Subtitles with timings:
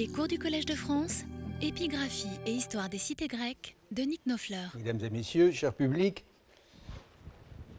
[0.00, 1.24] Les cours du Collège de France,
[1.60, 4.74] épigraphie et histoire des cités grecques de Nick Nofleur.
[4.74, 6.24] Mesdames et messieurs, cher public,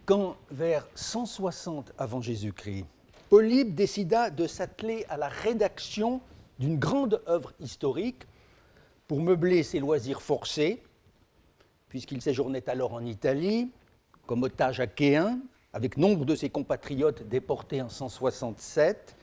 [0.06, 2.86] quand vers 160 avant Jésus-Christ,
[3.28, 6.22] Polybe décida de s'atteler à la rédaction
[6.60, 8.28] d'une grande œuvre historique
[9.08, 10.84] pour meubler ses loisirs forcés,
[11.90, 13.72] puisqu'il séjournait alors en Italie
[14.28, 15.40] comme otage achéen,
[15.74, 19.16] avec nombre de ses compatriotes déportés en 167,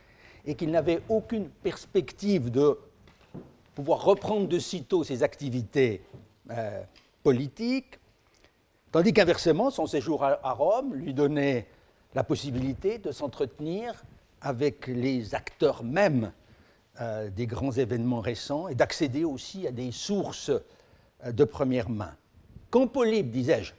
[0.46, 2.76] et qu'il n'avait aucune perspective de
[3.78, 6.02] pouvoir reprendre de sitôt ses activités
[6.50, 6.82] euh,
[7.22, 8.00] politiques,
[8.90, 11.68] tandis qu'inversement, son séjour à, Rome lui donnait
[12.16, 14.02] la possibilité de s'entretenir
[14.40, 16.32] avec les acteurs mêmes
[17.00, 22.16] euh, des grands événements récents et d'accéder aussi à des sources euh, de première main.
[22.70, 23.74] Quand Polybe, disais-je,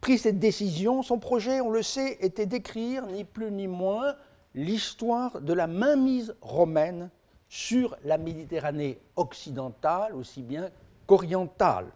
[0.00, 4.14] prit cette décision, son projet, on le sait, était d'écrire ni plus ni moins
[4.54, 7.10] l'histoire de la mainmise romaine
[7.48, 10.70] sur la Méditerranée occidentale aussi bien
[11.06, 11.86] qu'orientale.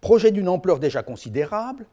[0.00, 1.86] Projet d'une ampleur déjà considérable,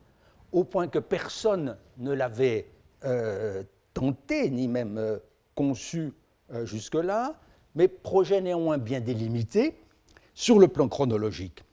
[0.52, 2.68] au point que personne ne l'avait
[3.04, 5.18] euh, tenté ni même euh,
[5.56, 6.14] conçu
[6.54, 7.36] euh, jusque-là,
[7.76, 9.78] mais projet néanmoins bien délimité
[10.34, 11.64] sur le plan chronologique.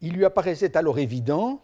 [0.00, 1.62] Il lui apparaissait alors évident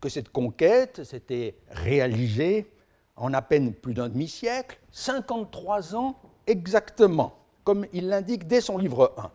[0.00, 2.70] que cette conquête s'était réalisée
[3.16, 9.14] en à peine plus d'un demi-siècle, 53 ans exactement, comme il l'indique dès son livre
[9.16, 9.30] 1.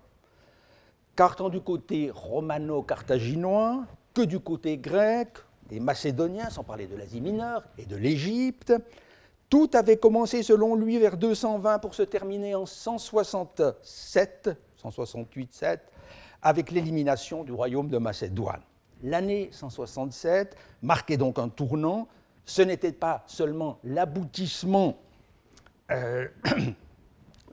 [1.16, 5.30] Car tant du côté romano-carthaginois que du côté grec
[5.72, 8.74] et macédonien, sans parler de l'Asie mineure et de l'Égypte,
[9.50, 14.50] tout avait commencé selon lui vers 220 pour se terminer en 167,
[14.84, 15.80] 168-7,
[16.42, 18.62] avec l'élimination du royaume de Macédoine.
[19.04, 22.08] L'année 167 marquait donc un tournant.
[22.46, 24.98] Ce n'était pas seulement l'aboutissement
[25.92, 26.28] euh,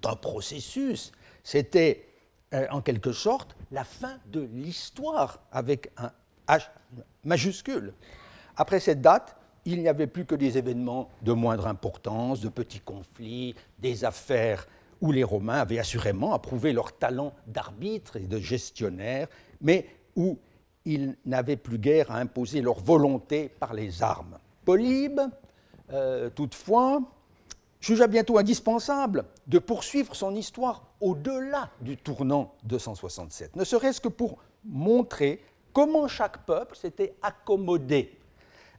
[0.03, 2.07] d'un processus, c'était
[2.55, 6.11] euh, en quelque sorte la fin de l'histoire avec un
[6.49, 6.69] H
[7.25, 7.95] majuscule.
[8.57, 12.81] Après cette date, il n'y avait plus que des événements de moindre importance, de petits
[12.81, 14.67] conflits, des affaires
[15.01, 19.29] où les Romains avaient assurément approuvé leur talent d'arbitre et de gestionnaire,
[19.61, 19.87] mais
[20.17, 20.39] où
[20.85, 24.39] ils n'avaient plus guère à imposer leur volonté par les armes.
[24.65, 25.21] Polybe,
[25.93, 27.03] euh, toutefois,
[27.83, 34.39] jugea bientôt indispensable de poursuivre son histoire au-delà du tournant 267, ne serait-ce que pour
[34.65, 38.17] montrer comment chaque peuple s'était accommodé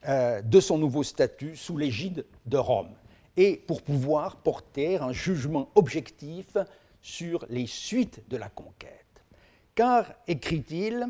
[0.08, 2.92] euh, de son nouveau statut sous l'égide de Rome,
[3.36, 6.56] et pour pouvoir porter un jugement objectif
[7.02, 9.03] sur les suites de la conquête.
[9.75, 11.08] Car, écrit-il,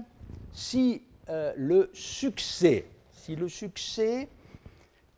[0.52, 4.28] si euh, le succès, si le succès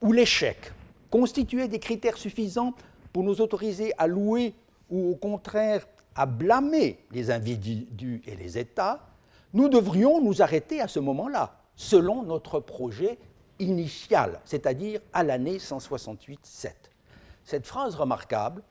[0.01, 0.73] ou l'échec
[1.15, 2.73] constituaient des critères suffisants
[3.13, 4.53] pour nous autoriser à louer
[4.89, 9.07] ou au contraire à blâmer les individus et les États,
[9.53, 13.17] nous devrions nous arrêter à ce moment-là, selon notre projet
[13.59, 16.73] initial, c'est-à-dire à, l'année 168-7.
[17.45, 18.61] Cette phrase remarquable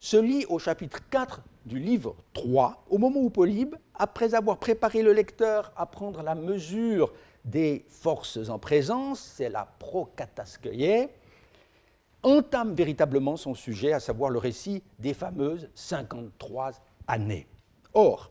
[0.00, 5.02] se lit au chapitre 4 du livre 3, au moment où Polybe, après avoir préparé
[5.02, 7.12] le lecteur à prendre la mesure
[7.44, 11.08] des forces en présence, c'est la prokataskeie,
[12.22, 16.72] entame véritablement son sujet, à savoir le récit des fameuses 53
[17.06, 17.46] années.
[17.94, 18.30] Or,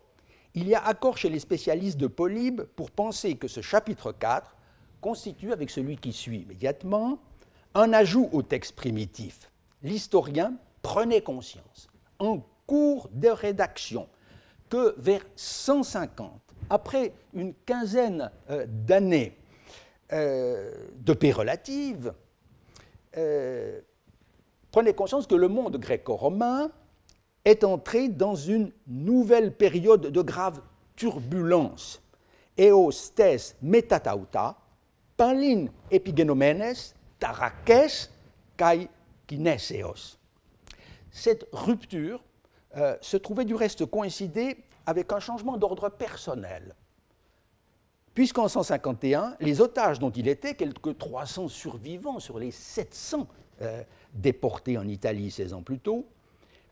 [0.54, 4.56] il y a accord chez les spécialistes de Polybe pour penser que ce chapitre 4
[5.00, 7.20] constitue, avec celui qui suit immédiatement,
[7.74, 9.50] un ajout au texte primitif.
[9.82, 11.88] L'historien prenait conscience,
[12.20, 14.08] en cours de rédaction,
[14.70, 16.32] que vers 150,
[16.70, 19.38] après une quinzaine euh, d'années
[20.14, 22.14] euh, de paix relative,
[23.18, 23.82] euh,
[24.72, 26.72] prenait conscience que le monde gréco-romain
[27.46, 30.62] est entré dans une nouvelle période de grave
[30.96, 32.02] turbulence.
[32.58, 34.58] Eos tes metatauta,
[35.18, 38.10] panlin epigenomenes, tarakes,
[38.58, 38.88] kai
[39.28, 40.18] kineseos.
[41.10, 42.24] Cette rupture
[42.78, 46.76] euh, se trouvait du reste coïncider avec un changement d'ordre personnel.
[48.14, 53.26] Puisqu'en 151, les otages dont il était, quelques 300 survivants sur les 700
[53.62, 56.06] euh, déportés en Italie 16 ans plus tôt,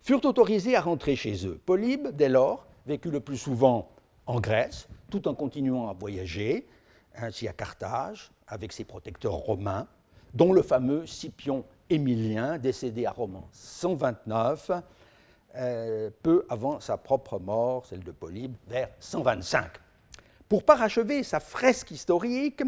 [0.01, 1.59] furent autorisés à rentrer chez eux.
[1.65, 3.89] Polybe, dès lors, vécut le plus souvent
[4.25, 6.67] en Grèce, tout en continuant à voyager,
[7.15, 9.87] ainsi à Carthage, avec ses protecteurs romains,
[10.33, 14.71] dont le fameux Scipion Émilien, décédé à Rome en 129,
[15.55, 19.79] euh, peu avant sa propre mort, celle de Polybe, vers 125.
[20.49, 22.63] Pour parachever sa fresque historique,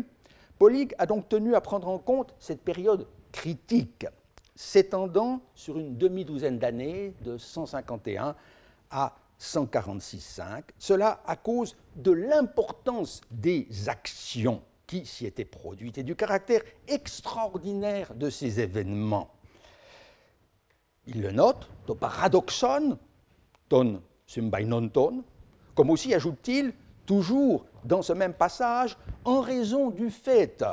[0.60, 4.06] Polybe a donc tenu à prendre en compte cette période critique
[4.56, 8.36] s'étendant sur une demi-douzaine d'années, de 151
[8.92, 16.16] à 146.5, cela à cause de l'importance des actions qui s'y étaient produites et du
[16.16, 19.34] caractère extraordinaire de ces événements.
[21.08, 23.00] Il le note, to paradoxon,
[23.68, 24.04] ton
[24.94, 25.24] ton,
[25.74, 26.74] comme aussi ajoute-t-il,
[27.12, 30.64] toujours dans ce même passage, en raison du fait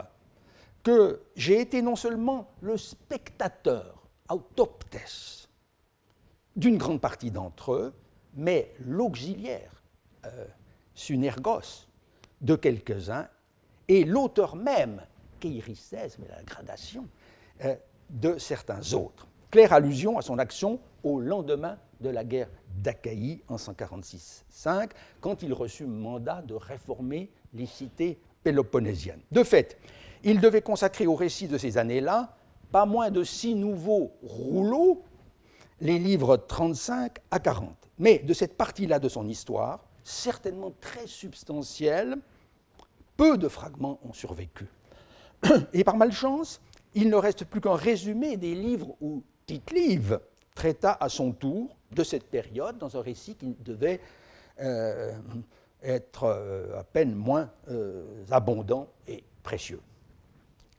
[0.84, 5.48] que j'ai été non seulement le spectateur, autoptes,
[6.54, 7.92] d'une grande partie d'entre eux,
[8.34, 9.82] mais l'auxiliaire,
[10.26, 10.46] euh,
[10.94, 11.88] sunergos,
[12.40, 13.26] de quelques-uns,
[13.88, 15.02] et l'auteur même,
[15.40, 17.08] Keirices, mais la gradation,
[17.64, 17.74] euh,
[18.10, 19.26] de certains autres.
[19.50, 24.90] Claire allusion à son action au lendemain de la guerre d'Achaïe en 146-5,
[25.20, 29.20] quand il reçut mandat de réformer les cités péloponnèsiennes.
[29.32, 29.78] De fait,
[30.24, 32.34] il devait consacrer au récit de ces années-là
[32.70, 35.02] pas moins de six nouveaux rouleaux,
[35.80, 37.74] les livres 35 à 40.
[37.98, 42.18] Mais de cette partie-là de son histoire, certainement très substantielle,
[43.16, 44.66] peu de fragments ont survécu.
[45.72, 46.60] Et par malchance,
[46.94, 50.20] il ne reste plus qu'un résumé des livres où Tite-Live
[50.58, 54.00] traita à son tour de cette période dans un récit qui devait
[54.60, 55.12] euh,
[55.84, 59.80] être euh, à peine moins euh, abondant et précieux.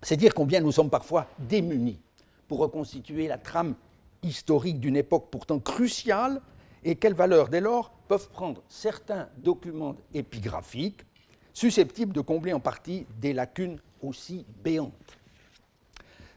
[0.04, 2.02] C'est dire combien nous sommes parfois démunis
[2.50, 3.74] pour reconstituer la trame
[4.22, 6.42] historique d'une époque pourtant cruciale
[6.84, 11.06] et quelle valeur dès lors peuvent prendre certains documents épigraphiques
[11.54, 15.18] susceptibles de combler en partie des lacunes aussi béantes.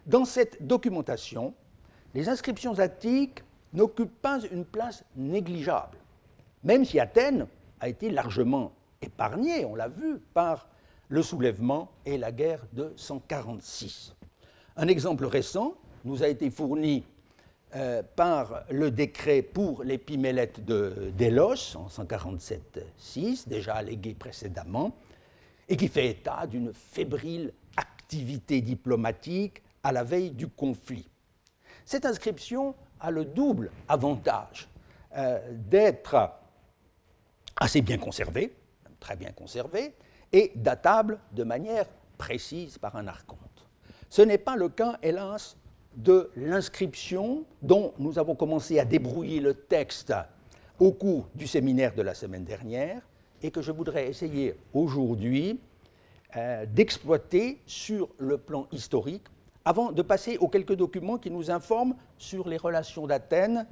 [0.06, 1.54] Dans cette documentation,
[2.14, 3.42] les inscriptions attiques
[3.72, 5.98] n'occupent pas une place négligeable,
[6.62, 7.46] même si Athènes
[7.80, 10.68] a été largement épargnée, on l'a vu, par
[11.08, 14.14] le soulèvement et la guerre de 146.
[14.76, 15.74] Un exemple récent
[16.04, 17.04] nous a été fourni
[17.74, 24.94] euh, par le décret pour l'épimélette de Délos en 147-6, déjà allégué précédemment,
[25.68, 31.08] et qui fait état d'une fébrile activité diplomatique à la veille du conflit.
[31.84, 34.68] Cette inscription a le double avantage
[35.16, 36.30] euh, d'être
[37.56, 38.54] assez bien conservée,
[39.00, 39.94] très bien conservée,
[40.32, 41.86] et datable de manière
[42.16, 43.38] précise par un archonte.
[44.08, 45.56] Ce n'est pas le cas, hélas,
[45.96, 50.14] de l'inscription dont nous avons commencé à débrouiller le texte
[50.78, 53.02] au cours du séminaire de la semaine dernière
[53.42, 55.60] et que je voudrais essayer aujourd'hui
[56.36, 59.26] euh, d'exploiter sur le plan historique
[59.64, 63.66] avant de passer aux quelques documents qui nous informent sur les relations d'Athènes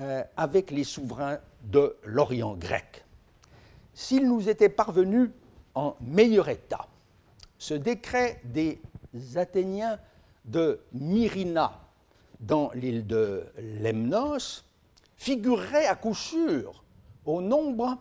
[0.00, 3.04] euh, avec les souverains de l'Orient grec.
[3.94, 5.30] S'il nous était parvenu
[5.74, 6.86] en meilleur état,
[7.58, 8.80] ce décret des
[9.36, 9.98] Athéniens
[10.44, 11.80] de Myrina
[12.40, 14.64] dans l'île de Lemnos
[15.16, 16.84] figurerait à coup sûr
[17.24, 17.98] au nombre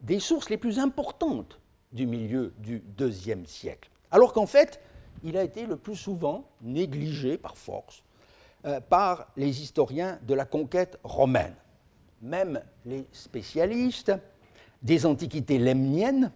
[0.00, 1.58] des sources les plus importantes
[1.92, 3.90] du milieu du IIe siècle.
[4.10, 4.80] Alors qu'en fait,
[5.22, 8.02] il a été le plus souvent négligé par force
[8.66, 11.54] euh, par les historiens de la conquête romaine.
[12.22, 14.12] Même les spécialistes
[14.82, 16.32] des antiquités lemniennes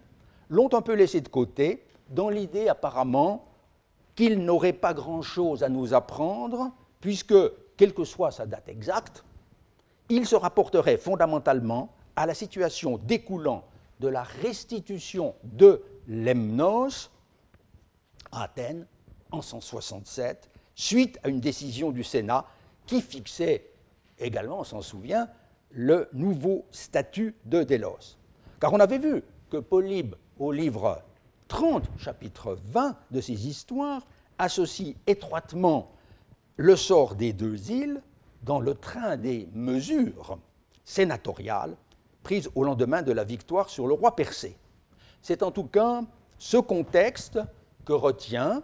[0.49, 3.47] l'ont un peu laissé de côté, dans l'idée apparemment
[4.15, 6.71] qu'il n'aurait pas grand-chose à nous apprendre,
[7.01, 7.35] puisque,
[7.77, 9.25] quelle que soit sa date exacte,
[10.09, 13.65] il se rapporterait fondamentalement à la situation découlant
[14.01, 17.11] de la restitution de Lemnos
[18.33, 18.87] à Athènes
[19.31, 22.45] en 167, suite à une décision du Sénat
[22.87, 23.71] qui fixait
[24.19, 25.29] également, on s'en souvient,
[25.71, 28.17] le nouveau statut de Délos.
[28.61, 31.03] Car on avait vu que Polybe, au livre
[31.49, 34.07] 30, chapitre 20 de ses histoires,
[34.39, 35.93] associe étroitement
[36.57, 38.03] le sort des deux îles
[38.43, 40.39] dans le train des mesures
[40.85, 41.77] sénatoriales
[42.23, 44.57] prises au lendemain de la victoire sur le roi persé.
[45.23, 46.03] C'est en tout cas
[46.39, 47.39] ce contexte
[47.85, 48.63] que retient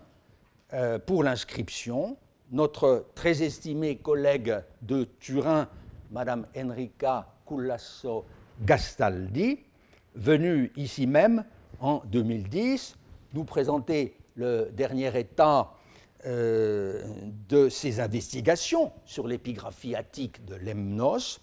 [0.73, 2.17] euh, pour l'inscription
[2.51, 5.69] notre très estimée collègue de Turin,
[6.11, 8.25] Madame Enrica Cullasso
[8.63, 9.61] Gastaldi,
[10.15, 11.45] venue ici même
[11.81, 12.97] en 2010
[13.35, 15.73] nous présenter le dernier état
[16.27, 17.05] euh,
[17.49, 21.41] de ses investigations sur l'épigraphie attique de Lemnos,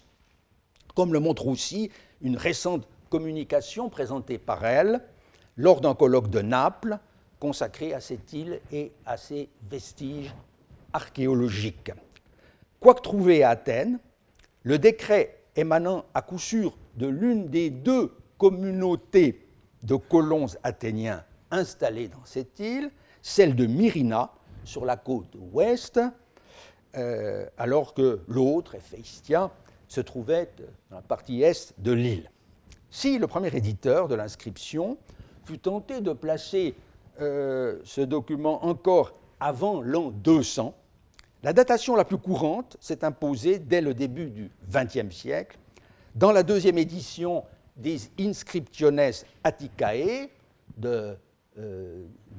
[0.94, 1.90] comme le montre aussi
[2.20, 5.02] une récente communication présentée par elle
[5.56, 6.98] lors d'un colloque de Naples
[7.38, 10.34] consacré à cette île et à ses vestiges
[10.92, 11.92] archéologiques.
[12.80, 13.98] Quoique trouvé à Athènes,
[14.62, 19.46] le décret émanant à coup sûr de l'une des deux communautés
[19.82, 22.90] de colons athéniens installés dans cette île,
[23.22, 24.32] celle de Myrina,
[24.64, 26.00] sur la côte ouest,
[26.96, 29.50] euh, alors que l'autre, Héphaïstia,
[29.88, 30.50] se trouvait
[30.90, 32.30] dans la partie est de l'île.
[32.90, 34.96] Si le premier éditeur de l'inscription
[35.44, 36.74] fut tenté de placer
[37.20, 40.74] euh, ce document encore avant l'an 200,
[41.42, 45.58] la datation la plus courante s'est imposée dès le début du XXe siècle,
[46.14, 47.44] dans la deuxième édition
[47.76, 49.12] des Inscriptiones
[49.44, 50.28] Atticae
[50.76, 51.16] de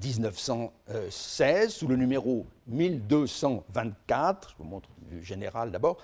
[0.04, 4.90] 1916, euh, sous le numéro 1224, je vous montre
[5.22, 5.98] général d'abord,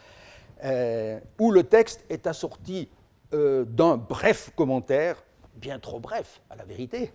[0.64, 2.90] euh, où le texte est assorti
[3.32, 5.24] d'un bref commentaire,
[5.56, 7.12] bien trop bref à la vérité,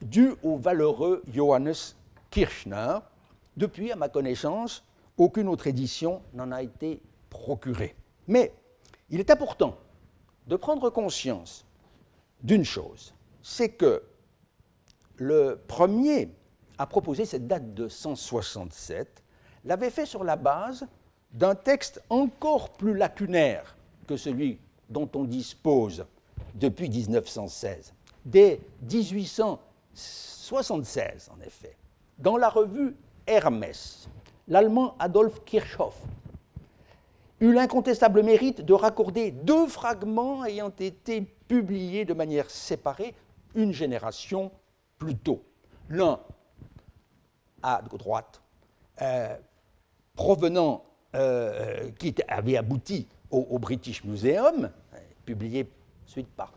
[0.00, 1.74] dû au valeureux Johannes
[2.30, 2.98] Kirchner.
[3.56, 4.84] Depuis, à ma connaissance,
[5.18, 7.94] aucune autre édition n'en a été procurée.
[8.28, 8.52] Mais
[9.10, 9.76] il est important
[10.46, 11.64] de prendre conscience
[12.42, 14.02] d'une chose, c'est que
[15.16, 16.30] le premier
[16.78, 19.22] à proposer cette date de 167
[19.64, 20.86] l'avait fait sur la base
[21.32, 24.58] d'un texte encore plus lacunaire que celui
[24.90, 26.04] dont on dispose
[26.54, 31.76] depuis 1916, dès 1876 en effet,
[32.18, 32.94] dans la revue
[33.26, 34.08] Hermès,
[34.48, 35.98] l'allemand Adolf Kirchhoff
[37.40, 43.14] eut l'incontestable mérite de raccorder deux fragments ayant été publiés de manière séparée
[43.54, 44.50] une génération
[44.98, 45.42] plus tôt.
[45.88, 46.20] L'un
[47.62, 48.40] à droite,
[49.02, 49.36] euh,
[50.14, 54.70] provenant, euh, qui avait abouti au, British Museum,
[55.24, 55.66] publié
[56.06, 56.52] ensuite par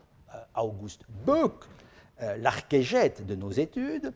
[0.56, 1.64] euh, August Böck,
[2.38, 4.12] l'archégète de nos études,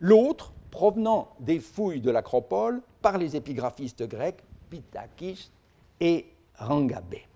[0.00, 5.50] l'autre provenant des fouilles de l'acropole par les épigraphistes grecs Pitakis
[6.00, 7.26] et Rangabé.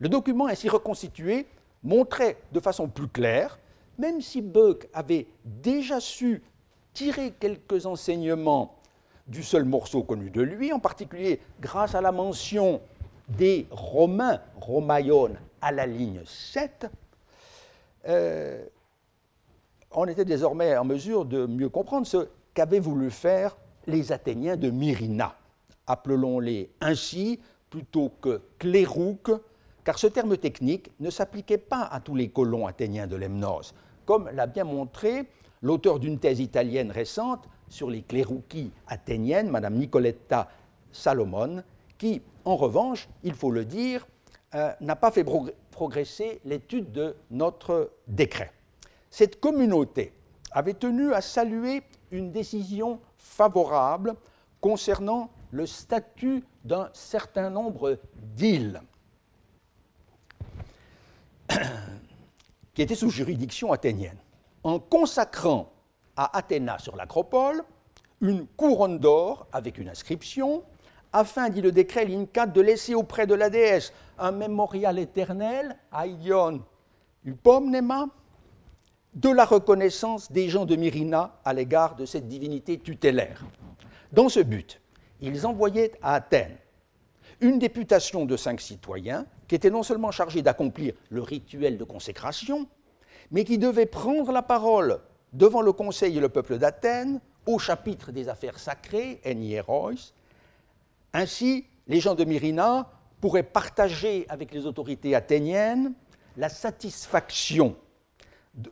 [0.00, 1.46] Le document ainsi reconstitué
[1.84, 3.60] montrait de façon plus claire
[4.00, 6.42] même si Buck avait déjà su
[6.94, 8.74] tirer quelques enseignements
[9.28, 12.80] du seul morceau connu de lui, en particulier grâce à la mention
[13.28, 16.86] des Romains, Romaion, à la ligne 7,
[18.08, 18.64] euh,
[19.92, 24.70] on était désormais en mesure de mieux comprendre ce qu'avaient voulu faire les Athéniens de
[24.70, 25.34] Myrina.
[25.86, 27.40] Appelons-les ainsi
[27.70, 29.32] plutôt que clérouques,
[29.84, 34.28] car ce terme technique ne s'appliquait pas à tous les colons athéniens de Lemnos, comme
[34.32, 35.28] l'a bien montré
[35.62, 40.48] l'auteur d'une thèse italienne récente sur les clérouquis athéniennes, Madame Nicoletta
[40.92, 41.62] Salomon,
[41.98, 44.06] qui, en revanche, il faut le dire,
[44.54, 45.24] euh, n'a pas fait
[45.70, 48.52] progresser l'étude de notre décret.
[49.10, 50.12] Cette communauté
[50.50, 54.14] avait tenu à saluer une décision favorable
[54.60, 57.98] concernant le statut d'un certain nombre
[58.34, 58.80] d'îles
[62.74, 64.18] qui était sous juridiction athénienne,
[64.62, 65.72] en consacrant
[66.16, 67.62] à Athéna sur l'acropole
[68.20, 70.62] une couronne d'or avec une inscription,
[71.12, 75.76] afin, dit le décret ligne 4, de laisser auprès de la déesse un mémorial éternel,
[75.92, 76.62] Aion
[77.24, 78.06] Upomnema,
[79.14, 83.44] de la reconnaissance des gens de Myrina à l'égard de cette divinité tutélaire.
[84.12, 84.80] Dans ce but,
[85.20, 86.56] ils envoyaient à Athènes
[87.40, 92.68] une députation de cinq citoyens qui était non seulement chargée d'accomplir le rituel de consécration,
[93.30, 95.00] mais qui devait prendre la parole
[95.32, 100.12] devant le Conseil et le peuple d'Athènes au chapitre des affaires sacrées, Enhierois.
[101.12, 102.88] Ainsi, les gens de Myrina
[103.20, 105.92] pourraient partager avec les autorités athéniennes
[106.36, 107.76] la satisfaction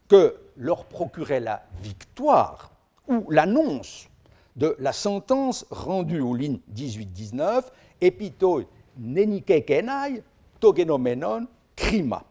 [0.09, 2.73] que leur procurait la victoire
[3.09, 4.09] ou l'annonce
[4.57, 7.65] de la sentence rendue aux lignes 18-19
[8.01, 8.65] Epitoi
[8.97, 10.23] nenike kenai
[10.61, 12.25] togenomenon krima,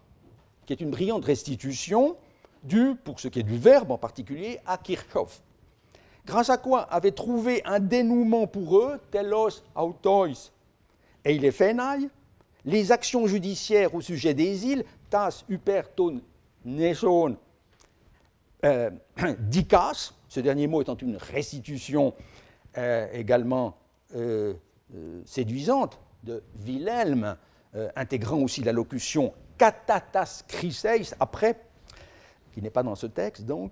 [0.65, 2.17] qui est une brillante restitution
[2.63, 5.41] due, pour ce qui est du verbe en particulier, à Kirchhoff.
[6.25, 10.51] Grâce à quoi avait trouvé un dénouement pour eux, telos autois
[11.27, 12.09] eilephenai,
[12.65, 16.21] les actions judiciaires au sujet des îles, tas uperton
[18.65, 18.89] euh,
[19.39, 22.13] dicas, ce dernier mot étant une restitution
[22.77, 23.77] euh, également
[24.15, 24.53] euh,
[24.93, 27.37] euh, séduisante de Wilhelm,
[27.95, 31.61] intégrant aussi la locution katatas chryseis après,
[32.53, 33.71] qui n'est pas dans ce texte donc,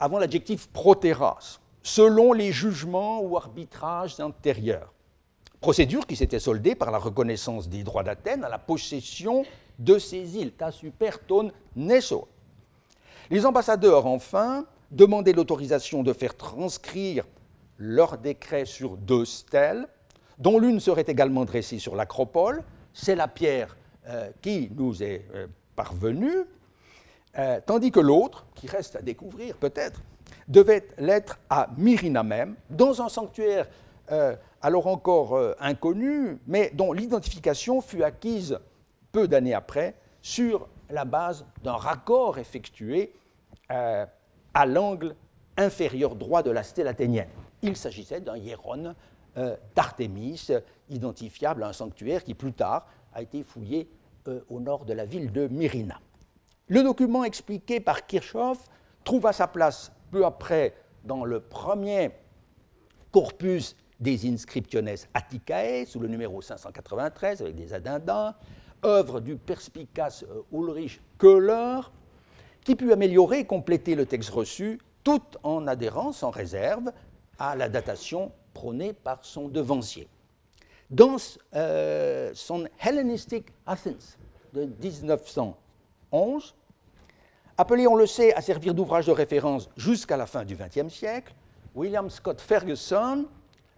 [0.00, 4.94] avant l'adjectif proteras, selon les jugements ou arbitrages antérieurs.
[5.60, 9.44] Procédure qui s'était soldée par la reconnaissance des droits d'Athènes à la possession
[9.78, 12.28] de ces îles, ta super ton neso.
[13.30, 17.26] Les ambassadeurs, enfin, demandaient l'autorisation de faire transcrire
[17.76, 19.86] leur décret sur deux stèles,
[20.38, 22.62] dont l'une serait également dressée sur l'acropole.
[22.92, 26.44] C'est la pierre euh, qui nous est euh, parvenue,
[27.36, 30.00] euh, tandis que l'autre, qui reste à découvrir peut-être,
[30.46, 33.68] devait l'être à Myrina même, dans un sanctuaire
[34.62, 38.58] alors encore euh, inconnue, mais dont l'identification fut acquise
[39.12, 43.12] peu d'années après sur la base d'un raccord effectué
[43.70, 44.06] euh,
[44.54, 45.14] à l'angle
[45.56, 47.28] inférieur droit de la stèle athénienne.
[47.62, 48.94] Il s'agissait d'un hieron
[49.76, 50.48] d'Artémis,
[50.88, 53.88] identifiable à un sanctuaire qui plus tard a été fouillé
[54.48, 56.00] au nord de la ville de Myrina.
[56.68, 58.68] Le document expliqué par Kirchhoff
[59.04, 60.74] trouva sa place peu après
[61.04, 62.10] dans le premier
[63.10, 68.34] corpus des Inscriptiones Atticae, sous le numéro 593, avec des addendums,
[68.84, 71.80] œuvre du perspicace euh, Ulrich Köhler,
[72.64, 76.92] qui put améliorer et compléter le texte reçu, tout en adhérant sans réserve
[77.38, 80.08] à la datation prônée par son devancier.
[80.90, 81.16] Dans
[81.54, 84.16] euh, son Hellenistic Athens
[84.52, 86.54] de 1911,
[87.56, 91.34] appelé, on le sait, à servir d'ouvrage de référence jusqu'à la fin du XXe siècle,
[91.74, 93.26] William Scott Ferguson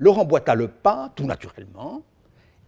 [0.00, 2.02] leur emboîta le pas, tout naturellement.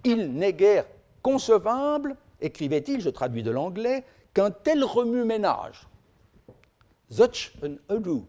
[0.04, 0.84] Il n'est guère
[1.22, 5.88] concevable, écrivait-il, je traduis de l'anglais, qu'un tel remue-ménage,
[7.10, 8.26] such an ado,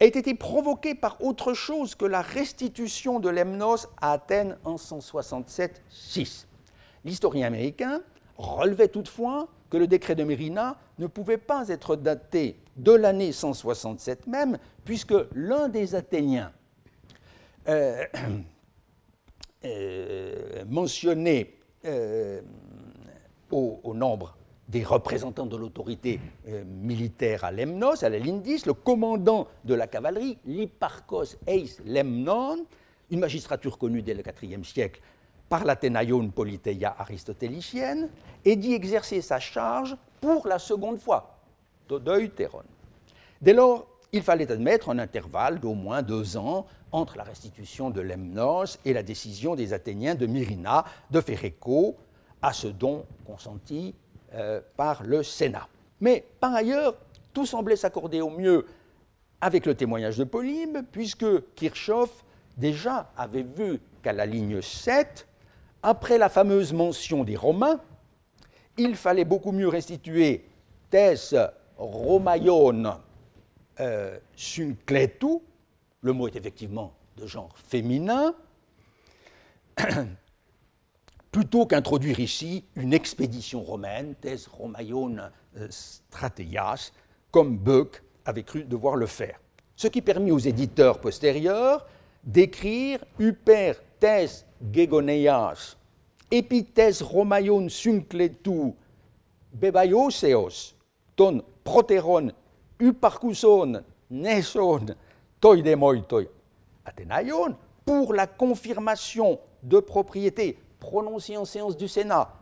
[0.00, 6.46] ait été provoqué par autre chose que la restitution de Lemnos à Athènes en 167-6.
[7.04, 8.02] L'historien américain
[8.36, 14.26] relevait toutefois que le décret de Mérina ne pouvait pas être daté de l'année 167
[14.26, 16.52] même, puisque l'un des Athéniens
[17.68, 18.04] euh,
[19.64, 21.54] euh, mentionné
[21.84, 22.40] euh,
[23.50, 24.36] au, nombre
[24.68, 26.18] des représentants de l'autorité
[26.66, 32.64] militaire à Lemnos, à la Lindis, le commandant de la cavalerie, l'Hipparchos Eis Lemnon,
[33.10, 35.00] une magistrature connue dès le IVe siècle
[35.48, 38.08] par l'Athénaïon Politeia aristotélicienne,
[38.44, 41.38] et d'y exercer sa charge pour la seconde fois,
[41.88, 42.62] Dodeuteron.
[43.40, 48.00] Dès lors, il fallait admettre un intervalle d'au moins deux ans entre la restitution de
[48.00, 51.96] Lemnos et la décision des Athéniens de Myrina de faire écho
[52.40, 53.92] à ce don consenti
[54.34, 55.66] euh, par le Sénat.
[56.00, 56.94] Mais par ailleurs,
[57.32, 58.66] tout semblait s'accorder au mieux
[59.40, 62.24] avec le témoignage de Polybe, puisque Kirchhoff
[62.56, 65.26] déjà avait vu qu'à la ligne 7,
[65.82, 67.80] après la fameuse mention des Romains,
[68.78, 70.44] il fallait beaucoup mieux restituer
[70.88, 71.36] Thèse
[71.76, 73.00] Romaion
[73.80, 75.38] euh, Suncletu,
[76.00, 78.34] le mot est effectivement de genre féminin,
[81.32, 85.16] plutôt qu'introduire ici une expédition romaine, tes Romaion
[85.56, 86.92] euh, Strateias,
[87.30, 89.40] comme Buck avait cru devoir le faire.
[89.76, 91.86] Ce qui permit aux éditeurs postérieurs
[92.22, 94.26] d'écrire Uper tes
[94.72, 95.76] Gegoneias,
[96.30, 98.72] Epites Romaion Suncletu,
[99.52, 100.74] Bebaioseos,
[101.16, 102.30] ton proteron
[102.78, 104.86] Uparcuson, Neson,
[105.40, 105.56] toi
[106.84, 112.34] Athénaïon, pour la confirmation de propriété prononcée en séance du Sénat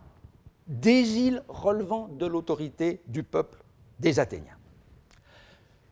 [0.67, 3.63] des îles relevant de l'autorité du peuple
[3.99, 4.57] des Athéniens.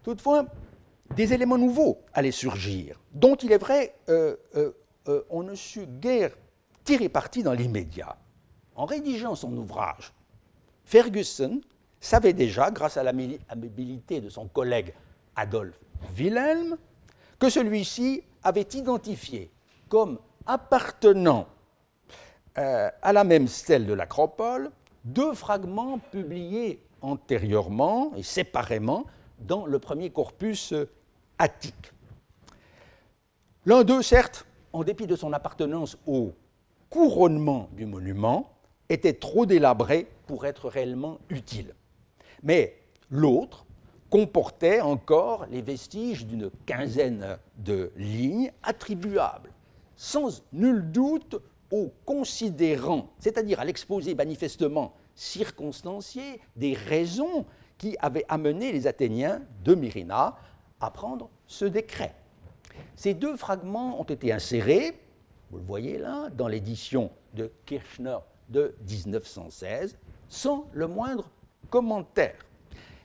[0.03, 0.47] Toutefois,
[1.15, 4.73] des éléments nouveaux allaient surgir, dont il est vrai euh, euh,
[5.09, 6.31] euh, on ne sut guère
[6.85, 8.17] tirer parti dans l'immédiat.
[8.77, 10.13] En rédigeant son ouvrage,
[10.85, 11.61] Ferguson
[12.01, 14.95] savait déjà, grâce à l'amabilité de son collègue
[15.37, 15.79] Adolphe
[16.17, 16.77] Wilhelm,
[17.39, 19.51] que celui-ci avait identifié
[19.89, 21.47] comme appartenant
[22.59, 24.71] euh, à la même stèle de l'Acropole
[25.05, 29.07] deux fragments publiés antérieurement et séparément
[29.39, 30.89] dans le premier corpus euh,
[31.39, 31.93] attique.
[33.67, 36.33] L'un d'eux, certes, en dépit de son appartenance au
[36.89, 38.53] couronnement du monument,
[38.89, 41.75] était trop délabré pour être réellement utile.
[42.43, 42.77] Mais
[43.11, 43.67] l'autre
[44.09, 49.51] comportait encore les vestiges d'une quinzaine de lignes attribuables,
[49.97, 57.47] sans nul doute au considérant, c'est-à-dire à, l'exposé manifestement circonstancié des raisons
[57.79, 60.37] qui avaient amené les Athéniens de Myrina
[60.81, 62.15] à prendre ce décret.
[62.97, 64.99] Ces deux fragments ont été insérés,
[65.51, 69.97] vous le voyez là, dans l'édition de Kirchner de 1916,
[70.29, 71.31] sans le moindre
[71.71, 72.37] commentaire.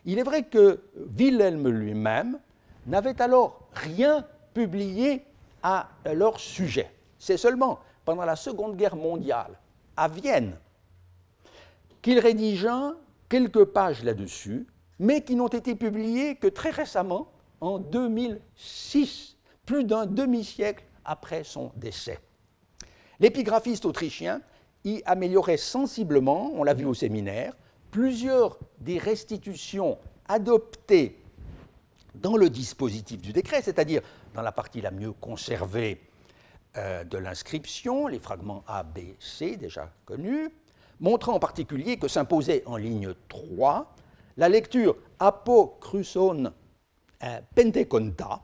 [0.06, 0.82] Il est vrai que
[1.18, 2.40] Wilhelm lui-même
[2.86, 5.24] n'avait alors rien publié
[5.64, 6.92] à leur sujet.
[7.18, 9.60] C'est seulement pendant la Seconde Guerre mondiale,
[9.98, 10.58] à Vienne,
[12.02, 12.94] qu'il rédigea
[13.30, 14.68] quelques pages là-dessus,
[15.00, 21.72] mais qui n'ont été publiées que très récemment, en 2006, plus d'un demi-siècle après son
[21.76, 22.20] décès.
[23.20, 24.42] L'épigraphiste autrichien
[24.84, 27.54] y améliorait sensiblement, on l'a vu au séminaire,
[27.96, 31.18] plusieurs des restitutions adoptées
[32.14, 34.02] dans le dispositif du décret, c'est-à-dire
[34.34, 36.02] dans la partie la mieux conservée,
[36.76, 40.50] euh, de l'inscription, les fragments A, B, C déjà connus,
[41.00, 43.96] montrant en particulier que s'imposait en ligne 3
[44.36, 46.52] la lecture apocruson
[47.24, 48.42] euh, penteconta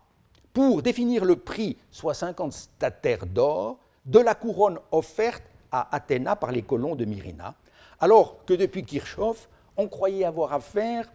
[0.54, 6.54] pour définir le prix, soit 50 statères d'or, de la couronne offerte à Athéna par
[6.54, 7.54] les colons de Myrina,
[8.02, 11.10] alors que depuis Kirchhoff, on croyait avoir affaire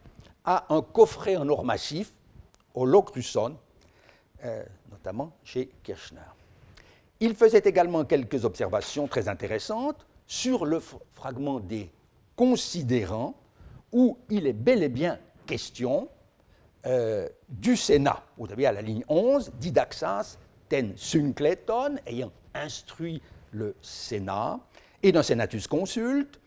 [0.45, 2.13] à un coffret en or massif,
[2.75, 3.57] au Locruson,
[4.45, 6.21] euh, notamment chez Kirchner.
[7.19, 10.81] Il faisait également quelques observations très intéressantes sur le
[11.13, 11.91] fragment des
[12.37, 13.35] considérants,
[13.93, 16.09] où il est bel et bien question
[16.87, 18.23] euh, du Sénat.
[18.37, 23.23] Vous avez à la ligne 11, Didaxas ten syncleton, ayant instruit
[23.53, 24.61] le Sénat,
[25.03, 26.41] et d'un Senatus consult,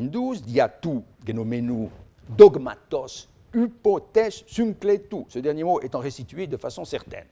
[0.00, 1.88] 12, diatu genomenu
[2.28, 7.26] dogmatos hypothèse ce dernier mot étant restitué de façon certaine.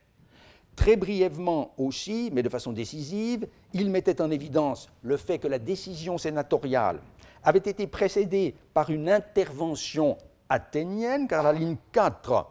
[0.76, 5.58] Très brièvement aussi, mais de façon décisive, il mettait en évidence le fait que la
[5.58, 7.00] décision sénatoriale
[7.42, 10.16] avait été précédée par une intervention
[10.48, 12.46] athénienne, car la ligne 4,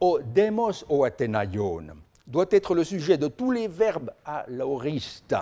[0.00, 1.86] o demos o athénaion,
[2.26, 5.34] doit être le sujet de tous les verbes à l'aoriste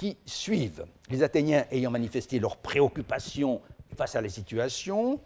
[0.00, 3.60] qui suivent, les Athéniens ayant manifesté leur préoccupation
[3.98, 5.20] face à la situation,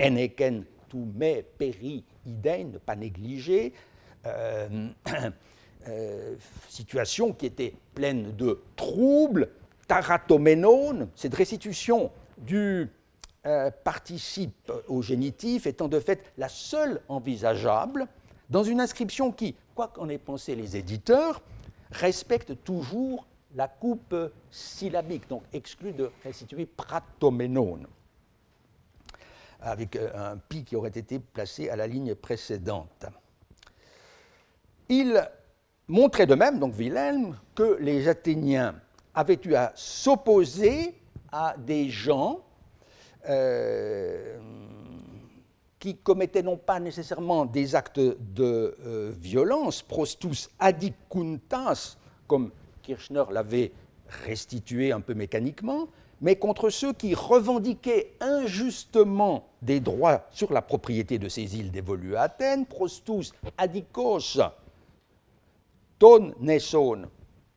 [0.00, 3.72] eneken tu me peri idei, ne pas négliger,
[4.26, 4.88] euh,
[5.88, 6.34] euh,
[6.68, 9.48] situation qui était pleine de troubles,
[9.86, 12.90] taratoménone, cette restitution du
[13.46, 18.08] euh, participe au génitif étant de fait la seule envisageable
[18.50, 21.42] dans une inscription qui, quoi qu'en aient pensé les éditeurs,
[21.92, 23.24] respecte toujours
[23.56, 24.14] la coupe
[24.50, 27.86] syllabique, donc exclut de restituer pratoménone,
[29.60, 33.06] avec un pi qui aurait été placé à la ligne précédente.
[34.90, 35.26] Il
[35.88, 38.78] montrait de même, donc Wilhelm, que les Athéniens
[39.14, 40.94] avaient eu à s'opposer
[41.32, 42.40] à des gens
[43.28, 44.38] euh,
[45.78, 52.50] qui commettaient non pas nécessairement des actes de euh, violence, prostus adicuntas, comme
[52.86, 53.72] Kirchner l'avait
[54.24, 55.88] restitué un peu mécaniquement,
[56.20, 62.14] mais contre ceux qui revendiquaient injustement des droits sur la propriété de ces îles dévolues
[62.14, 64.38] à Athènes, prostus adikos,
[65.98, 67.08] ton neson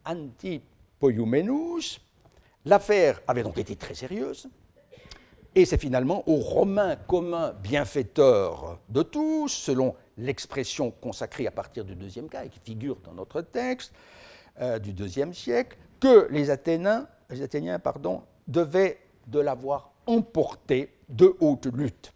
[0.03, 2.01] antipoiumenus.
[2.65, 4.49] L'affaire avait donc été très sérieuse,
[5.53, 11.95] et c'est finalement aux Romains communs bienfaiteurs de tous, selon l'expression consacrée à partir du
[11.95, 13.93] deuxième cas et qui figure dans notre texte
[14.61, 17.07] euh, du deuxième siècle, que les Athéniens,
[18.47, 22.13] devaient de l'avoir emporté de haute lutte.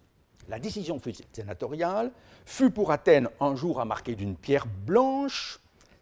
[0.50, 1.00] La décision
[1.32, 2.12] sénatoriale
[2.46, 5.60] fut pour Athènes un jour à marquer d'une pierre blanche,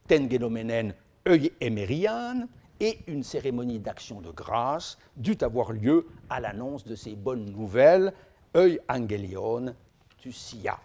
[0.08, 0.94] ten genomenen
[1.28, 2.48] œil émériane,
[2.80, 8.12] et une cérémonie d'action de grâce dut avoir lieu à l'annonce de ces bonnes nouvelles,
[8.56, 9.76] œil angelion
[10.18, 10.80] tucia.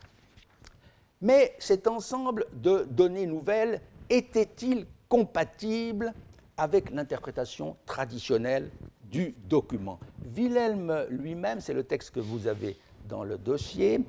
[1.22, 6.12] Mais cet ensemble de données nouvelles était-il compatible
[6.56, 8.70] avec l'interprétation traditionnelle
[9.04, 9.98] du document
[10.34, 12.76] Wilhelm lui-même, c'est le texte que vous avez
[13.08, 14.00] dans le dossier,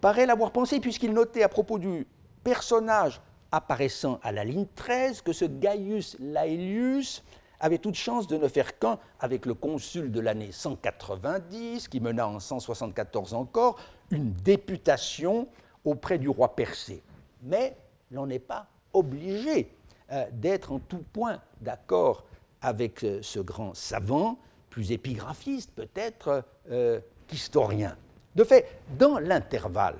[0.00, 2.06] paraît l'avoir pensé puisqu'il notait à propos du
[2.44, 3.20] personnage
[3.50, 7.24] apparaissant à la ligne 13 que ce Gaius Laelius
[7.60, 12.28] avait toute chance de ne faire qu'un avec le consul de l'année 190, qui mena
[12.28, 15.48] en 174 encore une députation
[15.84, 17.02] auprès du roi persé.
[17.42, 17.76] Mais
[18.12, 19.70] l'on n'est pas obligé
[20.10, 22.24] euh, d'être en tout point d'accord
[22.62, 24.38] avec euh, ce grand savant,
[24.70, 27.96] plus épigraphiste peut-être euh, qu'historien.
[28.34, 29.96] De fait, dans l'intervalle,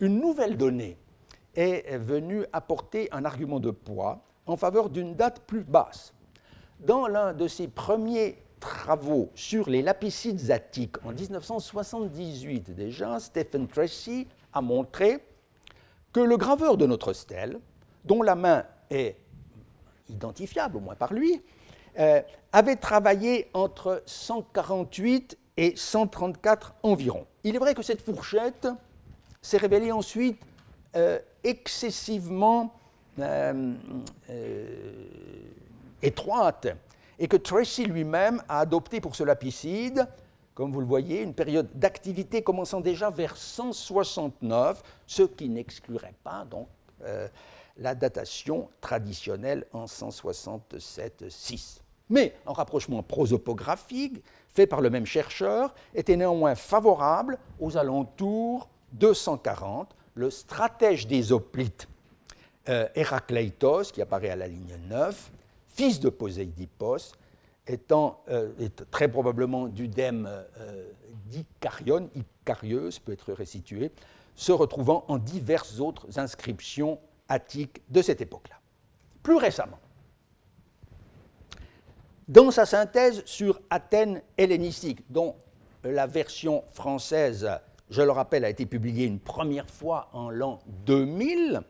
[0.00, 0.96] une nouvelle donnée
[1.54, 6.14] est venu apporter un argument de poids en faveur d'une date plus basse.
[6.78, 14.26] Dans l'un de ses premiers travaux sur les lapicides attiques en 1978 déjà, Stephen Tracy
[14.52, 15.22] a montré
[16.12, 17.58] que le graveur de notre stèle,
[18.04, 19.16] dont la main est
[20.10, 21.40] identifiable au moins par lui,
[21.98, 27.26] euh, avait travaillé entre 148 et 134 environ.
[27.44, 28.68] Il est vrai que cette fourchette
[29.42, 30.40] s'est révélée ensuite
[30.96, 32.74] euh, excessivement
[33.18, 33.74] euh,
[36.02, 36.68] étroite
[37.18, 40.06] et que Tracy lui-même a adopté pour ce lapicide,
[40.54, 46.44] comme vous le voyez, une période d'activité commençant déjà vers 169, ce qui n'exclurait pas
[46.44, 46.68] donc
[47.80, 51.80] la datation traditionnelle en 167-6.
[52.10, 59.12] Mais un rapprochement prosopographique fait par le même chercheur était néanmoins favorable aux alentours de
[59.12, 61.88] 140 le stratège des hoplites,
[62.68, 65.30] euh, Héracleitos, qui apparaît à la ligne 9,
[65.68, 67.14] fils de Poséidipos,
[67.66, 68.50] étant euh,
[68.90, 70.84] très probablement d'Udème euh,
[71.26, 73.92] d'Icarion, Icarieuse peut être restitué,
[74.34, 76.98] se retrouvant en diverses autres inscriptions
[77.30, 78.56] attiques de cette époque-là.
[79.22, 79.78] Plus récemment,
[82.28, 85.34] dans sa synthèse sur Athènes hellénistique, dont
[85.82, 87.48] la version française,
[87.88, 91.62] je le rappelle, a été publiée une première fois en l'an 2000,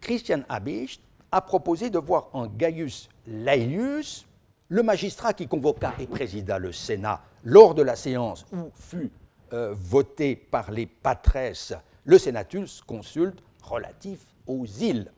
[0.00, 1.00] Christian Habicht
[1.32, 4.26] a proposé de voir en Gaius Laelius
[4.68, 9.10] le magistrat qui convoqua et présida le Sénat lors de la séance où fut
[9.52, 11.74] euh, voté par les patresses
[12.04, 15.12] le Sénatus consulte relatif aux îles.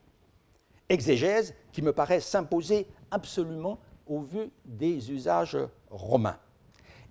[0.89, 5.59] Exégèse qui me paraît s'imposer absolument au vu des usages
[5.91, 6.39] romains.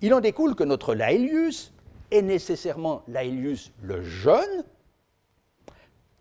[0.00, 1.72] Il en découle que notre Laelius
[2.10, 4.64] est nécessairement Laelius le jeune,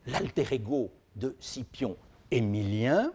[0.06, 1.98] l'alter ego de Scipion
[2.32, 3.12] Émilien,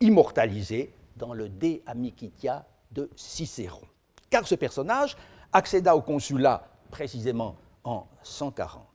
[0.00, 3.86] immortalisé dans le De Amicitia de Cicéron.
[4.30, 5.16] Car ce personnage
[5.52, 8.93] accéda au consulat précisément en 140.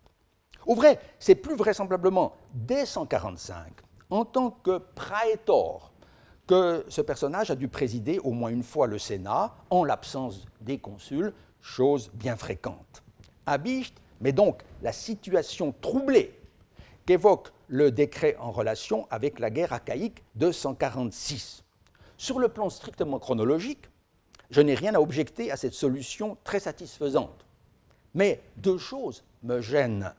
[0.69, 3.73] Au vrai, c'est plus vraisemblablement dès 145,
[4.11, 5.91] en tant que praetor,
[6.45, 10.77] que ce personnage a dû présider au moins une fois le Sénat en l'absence des
[10.77, 13.01] consuls, chose bien fréquente.
[13.47, 16.39] Abicht met donc la situation troublée
[17.07, 21.63] qu'évoque le décret en relation avec la guerre achaïque de 146.
[22.15, 23.89] Sur le plan strictement chronologique,
[24.51, 27.43] je n'ai rien à objecter à cette solution très satisfaisante.
[28.13, 30.13] Mais deux choses me gênent.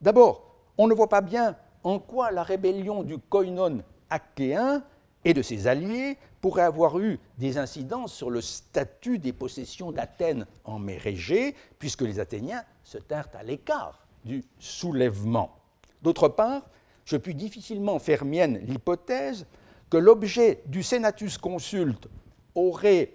[0.00, 4.82] D'abord, on ne voit pas bien en quoi la rébellion du koinon achéen
[5.24, 10.46] et de ses alliés pourraient avoir eu des incidences sur le statut des possessions d'Athènes
[10.64, 15.58] en Mérégée, puisque les Athéniens se tinrent à l'écart du soulèvement.
[16.02, 16.62] D'autre part,
[17.04, 19.46] je puis difficilement faire mienne l'hypothèse
[19.90, 22.08] que l'objet du Senatus consulte
[22.54, 23.12] aurait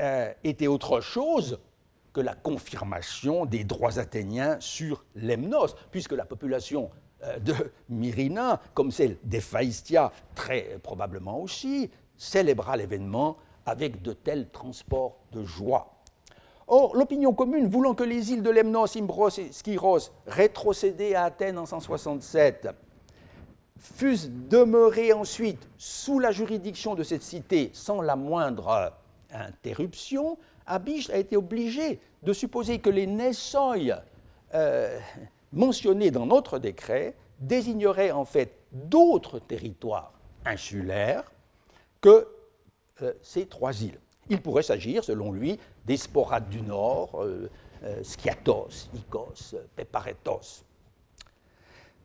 [0.00, 1.58] euh, été autre chose
[2.18, 6.90] que la confirmation des droits athéniens sur Lemnos, puisque la population
[7.22, 7.54] euh, de
[7.88, 16.02] Myrina, comme celle d'Ephaïstia, très probablement aussi, célébra l'événement avec de tels transports de joie.
[16.66, 21.56] Or, l'opinion commune, voulant que les îles de Lemnos, Imbros et Skyros, rétrocédées à Athènes
[21.56, 22.68] en 167,
[23.78, 28.92] fussent demeurées ensuite sous la juridiction de cette cité sans la moindre
[29.30, 30.36] interruption,
[30.68, 34.02] Abish a été obligé de supposer que les Nessoi
[34.54, 34.98] euh,
[35.52, 40.12] mentionnés dans notre décret désigneraient en fait d'autres territoires
[40.44, 41.30] insulaires
[42.00, 42.28] que
[43.02, 43.98] euh, ces trois îles.
[44.30, 47.50] Il pourrait s'agir, selon lui, des sporades du Nord, euh,
[47.84, 50.64] euh, Skiatos, Ikos, Peparetos.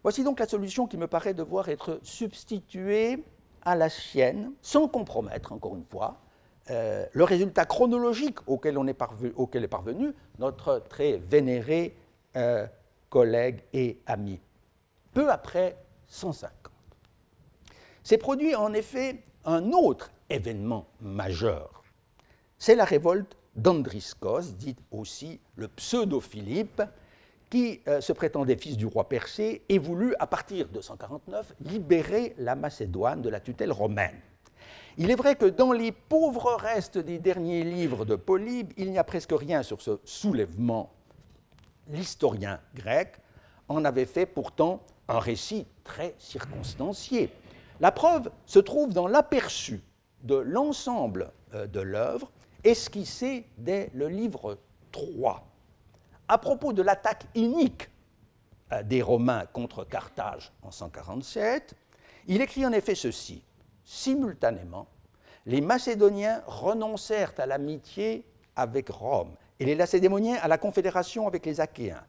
[0.03, 3.23] Voici donc la solution qui me paraît devoir être substituée
[3.61, 6.17] à la sienne, sans compromettre, encore une fois,
[6.69, 8.93] le résultat chronologique auquel, est,
[9.67, 11.95] parvenu notre très vénéré
[13.09, 14.39] collègues et amis,
[15.13, 16.51] peu après 150.
[18.03, 21.83] S'est produit en effet un autre événement majeur.
[22.57, 26.81] C'est la révolte d'Andriskos, dite aussi le pseudo-Philippe,
[27.49, 32.33] qui euh, se prétendait fils du roi Persée et voulut, à partir de 149, libérer
[32.39, 34.19] la Macédoine de la tutelle romaine.
[34.97, 38.99] Il est vrai que dans les pauvres restes des derniers livres de Polybe, il n'y
[38.99, 40.91] a presque rien sur ce soulèvement
[41.87, 43.15] l'historien grec
[43.67, 47.29] en avait fait pourtant un récit très circonstancié.
[47.79, 49.81] La preuve se trouve dans l'aperçu
[50.21, 52.31] de l'ensemble euh, de l'œuvre
[52.63, 54.57] esquissé dès le livre
[54.91, 55.45] 3.
[56.27, 57.89] À propos de l'attaque inique
[58.71, 61.75] euh, des Romains contre Carthage en 147,
[62.27, 63.43] il écrit en effet ceci.
[63.83, 64.87] Simultanément,
[65.45, 71.59] les Macédoniens renoncèrent à l'amitié avec Rome et les Lacédémoniens à la confédération avec les
[71.59, 72.03] Achéens.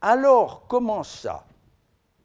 [0.00, 1.44] Alors commença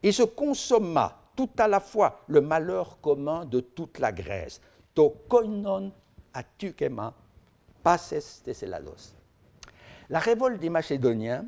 [0.01, 4.61] et se consomma tout à la fois le malheur commun de toute la Grèce.
[4.93, 5.91] To koinon
[8.43, 9.15] teselados.
[10.09, 11.45] La révolte des Macédoniens,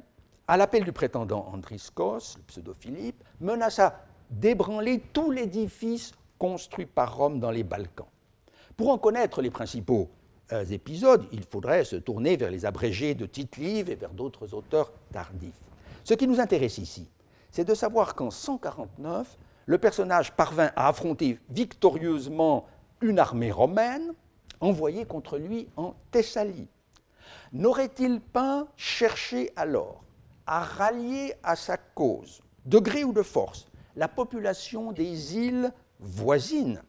[0.47, 7.51] à l'appel du prétendant Andriskos, le pseudo-Philippe, menaça d'ébranler tout l'édifice construit par Rome dans
[7.51, 8.07] les Balkans.
[8.77, 10.09] Pour en connaître les principaux
[10.51, 14.91] euh, épisodes, il faudrait se tourner vers les abrégés de Tite-Live et vers d'autres auteurs
[15.11, 15.53] tardifs.
[16.03, 17.09] Ce qui nous intéresse ici,
[17.51, 22.65] c'est de savoir qu'en 149, le personnage parvint à affronter victorieusement
[23.01, 24.13] une armée romaine
[24.59, 26.67] envoyée contre lui en Thessalie.
[27.53, 30.03] N'aurait-il pas cherché alors
[30.45, 36.81] à rallier à sa cause, de gré ou de force, la population des îles voisines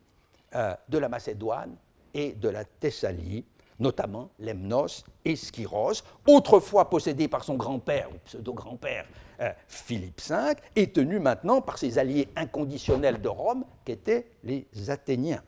[0.54, 1.76] euh, de la Macédoine
[2.14, 3.44] et de la Thessalie,
[3.78, 9.06] notamment Lemnos et Skyros, autrefois possédés par son grand-père ou pseudo-grand-père
[9.40, 15.42] euh, Philippe V, et tenus maintenant par ses alliés inconditionnels de Rome, qu'étaient les Athéniens.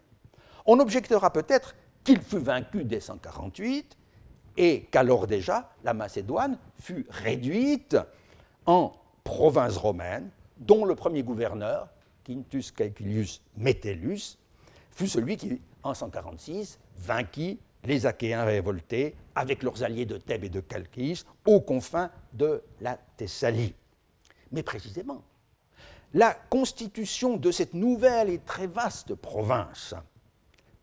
[0.66, 3.97] On objectera peut-être qu'il fut vaincu dès 148
[4.59, 7.97] et qu'alors déjà la Macédoine fut réduite
[8.66, 8.92] en
[9.25, 11.88] province romaine, dont le premier gouverneur,
[12.28, 14.36] Quintus Caecilius Metellus,
[14.90, 20.50] fut celui qui, en 146, vainquit les Achéens révoltés avec leurs alliés de Thèbes et
[20.50, 23.74] de Chalkis aux confins de la Thessalie.
[24.52, 25.22] Mais précisément,
[26.12, 29.94] la constitution de cette nouvelle et très vaste province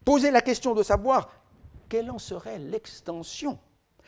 [0.03, 1.29] posait la question de savoir
[1.89, 3.60] quelle en serait l'extension.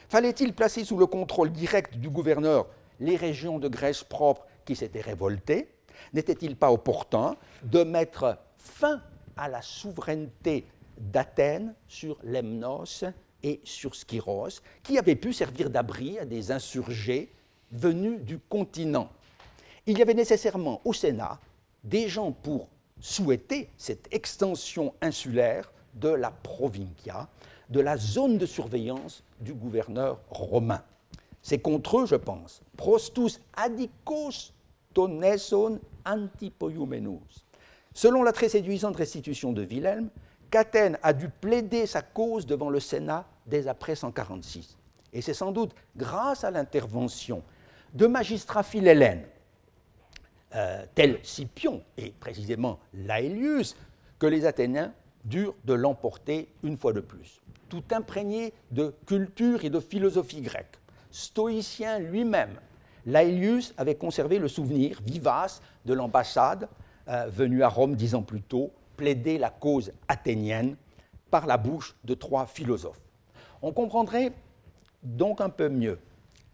[0.09, 2.65] Fallait-il placer sous le contrôle direct du gouverneur
[2.99, 5.69] les régions de Grèce propre qui s'étaient révoltées
[6.13, 9.01] N'était-il pas opportun de mettre fin
[9.35, 10.65] à la souveraineté
[10.97, 13.03] d'Athènes sur Lemnos
[13.43, 17.31] et sur Skyros, qui avaient pu servir d'abri à des insurgés
[17.71, 19.09] venus du continent?
[19.85, 21.39] Il y avait nécessairement au Sénat
[21.83, 22.67] des gens pour
[22.99, 27.29] souhaiter cette extension insulaire de la provincia,
[27.69, 30.83] de la zone de surveillance du gouverneur romain.
[31.41, 34.53] C'est contre eux, je pense, prostus adicos
[37.93, 40.09] Selon la très séduisante restitution de Wilhelm,
[40.49, 44.77] qu'Athènes a dû plaider sa cause devant le Sénat dès après 146.
[45.13, 47.43] Et c'est sans doute grâce à l'intervention
[47.93, 49.25] de magistrats philhellènes,
[50.55, 53.75] euh, tels Scipion et précisément Laelius,
[54.19, 54.93] que les Athéniens
[55.25, 57.41] durent de l'emporter une fois de plus.
[57.69, 60.77] Tout imprégné de culture et de philosophie grecque.
[61.11, 62.59] Stoïcien lui-même,
[63.07, 66.67] Laelius avait conservé le souvenir vivace de l'ambassade
[67.07, 70.75] euh, venue à Rome dix ans plus tôt plaider la cause athénienne
[71.31, 72.99] par la bouche de trois philosophes.
[73.61, 74.33] On comprendrait
[75.03, 75.99] donc un peu mieux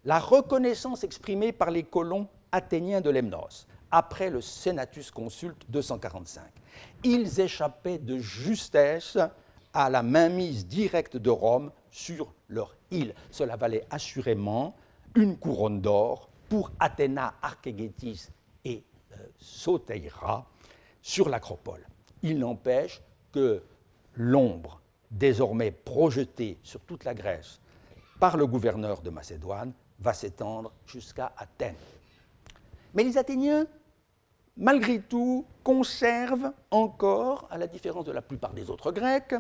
[0.06, 6.44] la reconnaissance exprimée par les colons athéniens de Lemnos après le Senatus Consulte 245.
[7.04, 9.18] Ils échappaient de justesse
[9.74, 13.16] à la mainmise directe de Rome sur leur île.
[13.32, 14.76] Cela valait assurément
[15.16, 18.30] une couronne d'or pour Athéna, Archégétis
[18.64, 20.46] et euh, Soteira
[21.02, 21.84] sur l'acropole.
[22.22, 23.64] Il n'empêche que
[24.14, 27.60] l'ombre désormais projetée sur toute la Grèce
[28.20, 31.74] par le gouverneur de Macédoine va s'étendre jusqu'à Athènes.
[32.94, 33.66] Mais les Athéniens,
[34.56, 39.34] malgré tout, conservent encore, à la différence de la plupart des autres Grecs,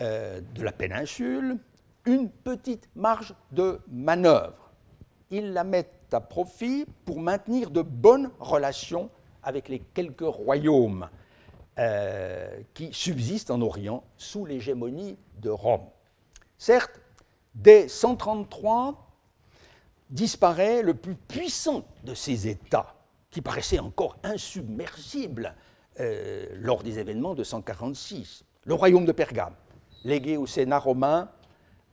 [0.00, 1.58] euh, de la péninsule,
[2.06, 4.67] une petite marge de manœuvre.
[5.30, 9.10] Ils la mettent à profit pour maintenir de bonnes relations
[9.42, 11.08] avec les quelques royaumes
[11.78, 15.86] euh, qui subsiste en Orient sous l'hégémonie de Rome.
[16.56, 17.00] Certes,
[17.54, 19.06] dès 133
[20.10, 22.94] disparaît le plus puissant de ces États,
[23.30, 25.54] qui paraissait encore insubmersible
[26.00, 29.54] euh, lors des événements de 146, le royaume de Pergame,
[30.04, 31.30] légué au Sénat romain,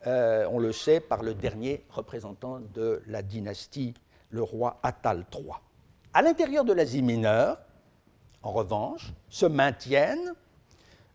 [0.08, 3.94] euh, on le sait, par le dernier représentant de la dynastie,
[4.30, 5.54] le roi Attal III.
[6.14, 7.58] À l'intérieur de l'Asie mineure,
[8.44, 10.34] en revanche, se maintiennent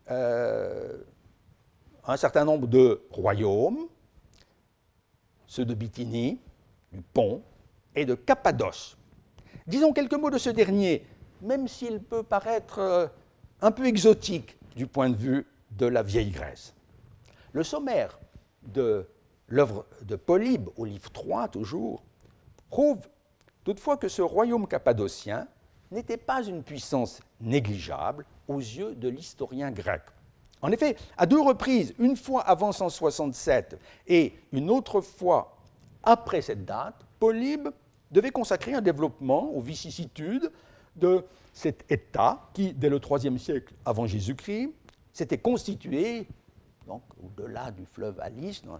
[0.09, 0.97] euh,
[2.05, 3.87] un certain nombre de royaumes,
[5.47, 6.39] ceux de Bithynie,
[6.91, 7.41] du Pont
[7.95, 8.97] et de Cappadoce.
[9.67, 11.05] Disons quelques mots de ce dernier,
[11.41, 13.07] même s'il peut paraître euh,
[13.61, 16.73] un peu exotique du point de vue de la vieille Grèce.
[17.53, 18.19] Le sommaire
[18.63, 19.07] de
[19.47, 22.03] l'œuvre de Polybe, au livre 3 toujours,
[22.69, 22.99] prouve
[23.63, 25.47] toutefois que ce royaume cappadocien
[25.91, 30.01] n'était pas une puissance négligeable aux yeux de l'historien grec.
[30.61, 35.57] En effet, à deux reprises, une fois avant 167 et une autre fois
[36.03, 37.69] après cette date, Polybe
[38.11, 40.51] devait consacrer un développement aux vicissitudes
[40.95, 44.69] de cet État qui, dès le IIIe siècle avant Jésus-Christ,
[45.13, 46.27] s'était constitué,
[46.87, 48.79] donc au-delà du fleuve Alice, dans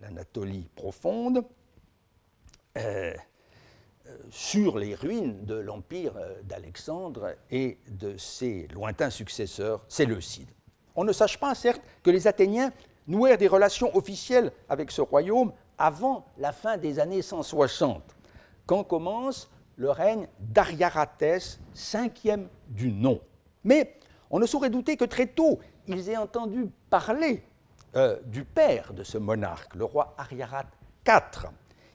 [0.00, 1.44] l'Anatolie profonde,
[2.76, 3.14] euh,
[4.30, 10.50] sur les ruines de l'empire euh, d'Alexandre et de ses lointains successeurs séleucides.
[10.96, 12.72] On ne sache pas, certes, que les Athéniens
[13.06, 18.02] nouèrent des relations officielles avec ce royaume avant la fin des années 160,
[18.66, 23.20] quand commence le règne d'Ariaratès, cinquième du nom.
[23.64, 23.96] Mais
[24.30, 25.58] on ne saurait douter que très tôt,
[25.88, 27.42] ils aient entendu parler
[27.96, 30.66] euh, du père de ce monarque, le roi Ariarat
[31.06, 31.50] IV,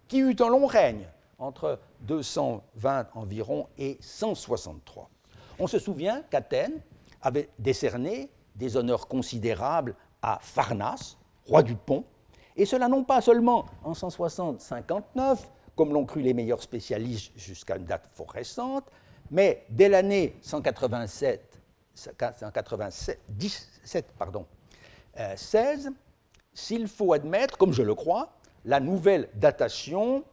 [0.08, 5.10] qui eut un long règne entre 220 environ et 163.
[5.60, 6.82] On se souvient qu'Athènes
[7.22, 12.06] avait décerné des honneurs considérables à Pharnace, roi du pont,
[12.56, 15.40] et cela non pas seulement en 160-59,
[15.76, 18.86] comme l'ont cru les meilleurs spécialistes jusqu'à une date fort récente,
[19.32, 21.53] mais dès l'année 187,
[21.94, 24.46] 197, pardon,
[25.36, 25.92] 16, euh,
[26.54, 28.34] s'il faut admettre, comme je le crois,
[28.66, 30.24] la nouvelle datation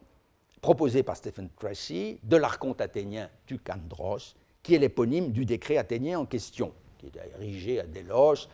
[0.61, 6.25] proposée par Stephen Tracy de l'archonte athénien Tucandros, qui est l'éponyme du décret athénien en
[6.25, 8.47] question, qui est érigé à Délos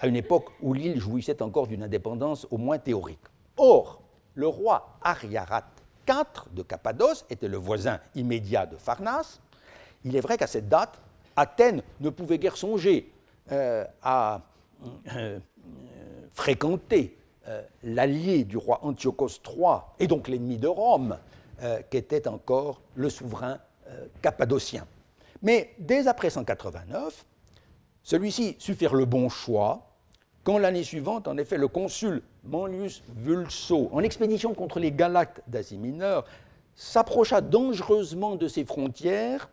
[0.00, 3.18] à une époque où l'île jouissait encore d'une indépendance au moins théorique.
[3.56, 4.00] Or,
[4.34, 5.64] le roi Ariarat
[6.08, 9.40] IV de Cappadoce était le voisin immédiat de Pharnace.
[10.04, 11.00] Il est vrai qu'à cette date,
[11.38, 13.12] Athènes ne pouvait guère songer
[13.52, 14.42] euh, à
[15.14, 15.38] euh,
[16.34, 17.16] fréquenter
[17.46, 21.16] euh, l'allié du roi Antiochos III et donc l'ennemi de Rome,
[21.90, 23.58] qu'était encore le souverain
[24.22, 24.86] cappadocien.
[25.42, 27.24] Mais dès après 189,
[28.04, 29.88] celui-ci sut faire le bon choix
[30.44, 35.78] quand l'année suivante, en effet, le consul Manlius Vulso, en expédition contre les Galates d'Asie
[35.78, 36.24] mineure,
[36.76, 39.50] s'approcha dangereusement de ses frontières,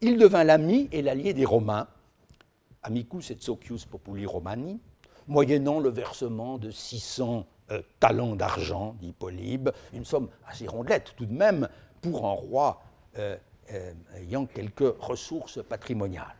[0.00, 1.88] il devint l'ami et l'allié des Romains,
[2.82, 4.80] amicus et socius populi romani,
[5.28, 11.26] moyennant le versement de 600 euh, talents d'argent, dit Polybe, une somme assez rondelette tout
[11.26, 11.68] de même
[12.00, 12.82] pour un roi
[13.18, 13.36] euh,
[13.72, 16.34] euh, ayant quelques ressources patrimoniales.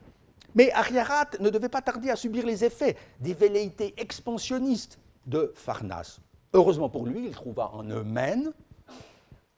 [0.55, 6.21] Mais Ariarat ne devait pas tarder à subir les effets des velléités expansionnistes de Pharnace.
[6.55, 8.53] Heureusement pour lui, il trouva en Eumène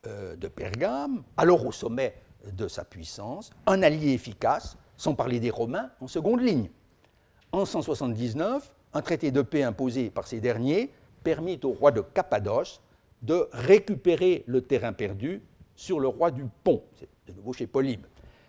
[0.05, 2.15] de Pergame, alors au sommet
[2.51, 6.71] de sa puissance, un allié efficace, sans parler des Romains, en seconde ligne.
[7.53, 10.91] En 179, un traité de paix imposé par ces derniers
[11.23, 12.81] permit au roi de Cappadoce
[13.23, 15.43] de récupérer le terrain perdu
[15.77, 18.07] sur le roi du Pont, c'est de nouveau chez Polybe.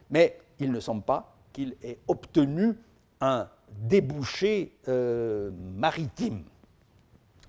[0.09, 2.73] Mais il ne semble pas qu'il ait obtenu
[3.21, 6.43] un débouché euh, maritime.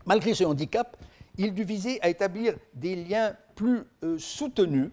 [0.07, 0.97] Malgré ce handicap,
[1.37, 4.91] il dut viser à établir des liens plus euh, soutenus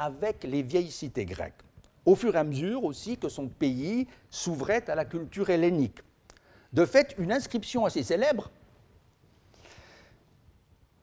[0.00, 1.62] avec les vieilles cités grecques,
[2.06, 5.98] au fur et à mesure aussi que son pays s'ouvrait à la culture hellénique.
[6.72, 8.50] De fait, une inscription assez célèbre,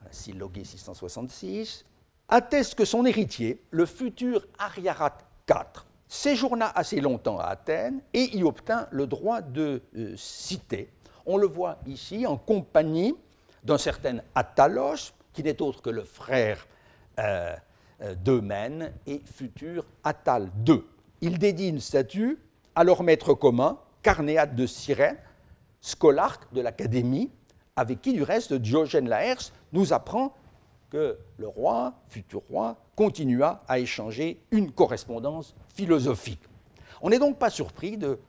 [0.10, 1.86] Syllogué 666,
[2.28, 8.44] atteste que son héritier, le futur Ariarat IV, séjourna assez longtemps à Athènes et y
[8.44, 10.90] obtint le droit de euh, citer.
[11.28, 13.16] On le voit ici en compagnie
[13.64, 16.66] d'un certain Attalos, qui n'est autre que le frère
[17.20, 17.56] euh,
[18.24, 20.84] d'Eumène et futur Attal II.
[21.22, 22.38] Il dédie une statue
[22.76, 25.18] à leur maître commun, Carnéade de Cyrène,
[25.82, 27.32] scolarque de l'Académie,
[27.76, 30.36] avec qui du reste Diogène Laërce nous apprend
[30.90, 36.42] que le roi, futur roi, continua à échanger une correspondance philosophique.
[37.02, 38.20] On n'est donc pas surpris de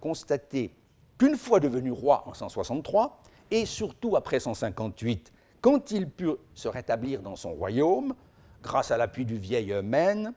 [0.00, 0.72] constater
[1.18, 7.22] qu'une fois devenu roi en 163, et surtout après 158, quand il put se rétablir
[7.22, 8.14] dans son royaume,
[8.62, 10.32] grâce à l'appui du vieil Eumène,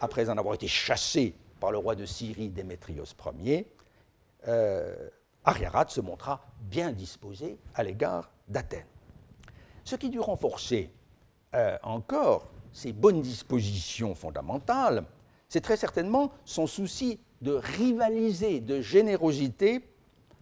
[0.00, 3.04] après en avoir été chassé par le roi de Syrie Démétrios
[3.40, 3.66] Ier,
[4.48, 5.08] euh,
[5.88, 8.86] se montra bien disposé à l'égard d'Athènes.
[9.84, 10.90] Ce qui dut renforcer
[11.54, 15.04] euh, encore ses bonnes dispositions fondamentales,
[15.48, 19.88] c'est très certainement son souci de rivaliser de générosité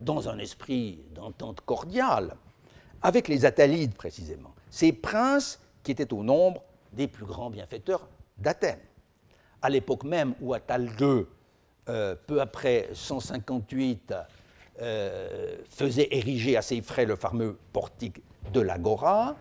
[0.01, 2.36] dans un esprit d'entente cordiale
[3.03, 6.62] avec les Attalides précisément, ces princes qui étaient au nombre
[6.95, 8.80] des plus grands bienfaiteurs d'Athènes.
[9.62, 11.26] À l'époque même où Attal II,
[11.88, 14.14] euh, peu après 158,
[14.80, 18.22] euh, faisait ériger à ses frais le fameux portique
[18.53, 19.36] de l'Agora,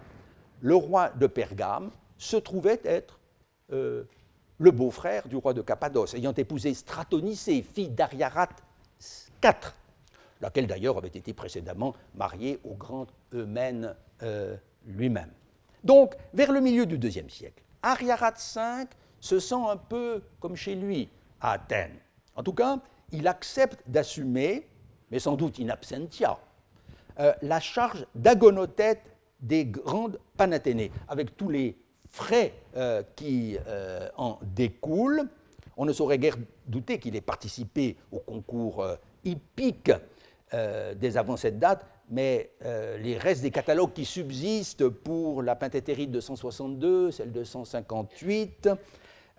[0.62, 3.20] le roi de Pergame se trouvait être
[3.72, 4.04] euh,
[4.60, 8.50] le beau-frère du roi de Cappadoce, ayant épousé Stratonicée, fille d'Ariarat
[9.44, 9.74] IV,
[10.42, 13.96] laquelle d'ailleurs avait été précédemment mariée au grand Eumène
[14.86, 15.32] lui-même.
[15.84, 18.86] Donc, vers le milieu du IIe siècle, Ariarat V
[19.20, 21.10] se sent un peu comme chez lui
[21.42, 22.00] à Athènes.
[22.36, 22.80] En tout cas,
[23.12, 24.68] il accepte d'assumer,
[25.12, 26.38] mais sans doute in absentia,
[27.20, 29.04] euh, la charge d'agonothète
[29.40, 31.78] des grandes panathénées, avec tous les
[32.10, 35.30] frais euh, qui euh, en découlent.
[35.76, 38.86] On ne saurait guère douter qu'il ait participé au concours
[39.24, 39.92] hippique
[40.52, 42.52] des avant cette date, mais
[43.02, 48.70] les restes des catalogues qui subsistent pour la Penthétérite de 162, celle de 158,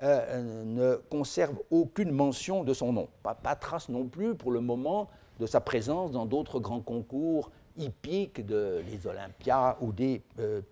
[0.03, 3.09] ne conservent aucune mention de son nom.
[3.23, 5.09] Pas, pas trace non plus pour le moment
[5.41, 10.63] de sa présence dans d'autres grands concours hippiques de les Olympias ou des euh,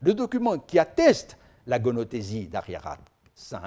[0.00, 2.98] Le document qui atteste la gonothésie d'Ariarat
[3.36, 3.58] V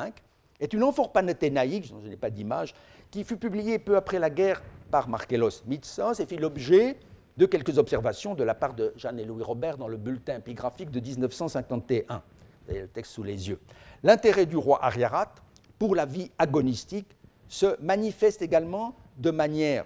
[0.60, 2.74] est une amphore panathénaïque, je n'ai pas d'image,
[3.12, 4.62] qui fut publiée peu après la guerre
[4.92, 6.98] par Markellos Mitsos et fit l'objet
[7.40, 10.92] de quelques observations de la part de Jeanne et Louis Robert dans le bulletin épigraphique
[10.92, 12.22] de 1951.
[12.66, 13.62] Vous avez le texte sous les yeux.
[14.04, 15.34] L'intérêt du roi Ariarat
[15.80, 17.16] pour la vie agonistique
[17.48, 19.86] se manifeste également de manière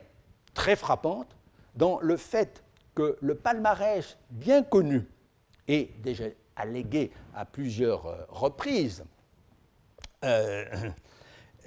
[0.56, 1.38] très frappante
[1.76, 2.64] dans le fait
[2.96, 5.08] que le palmarès bien connu
[5.68, 6.26] et déjà
[6.56, 9.06] allégué à plusieurs euh, reprises
[10.24, 10.66] euh,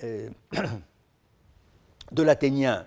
[0.02, 0.30] euh,
[2.10, 2.86] de l'Athénien,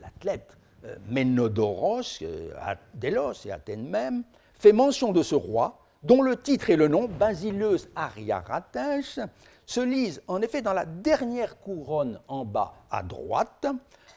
[0.00, 0.59] l'athlète
[1.08, 2.22] Ménodoros,
[2.58, 4.22] à Délos et Athènes même,
[4.58, 8.78] fait mention de ce roi, dont le titre et le nom, Basileus Ariarates,
[9.66, 13.66] se lisent en effet dans la dernière couronne en bas à droite,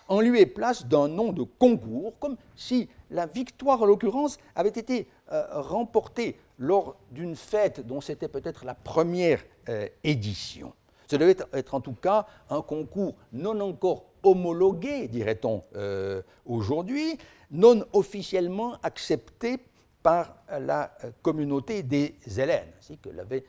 [0.07, 4.69] en lieu et place d'un nom de concours, comme si la victoire, en l'occurrence, avait
[4.69, 10.73] été euh, remportée lors d'une fête dont c'était peut-être la première euh, édition.
[11.07, 17.17] Ce devait être, en tout cas un concours non encore homologué, dirait-on euh, aujourd'hui,
[17.51, 19.57] non officiellement accepté
[20.01, 20.91] par la
[21.21, 23.45] communauté des Hélènes, ainsi que l'avait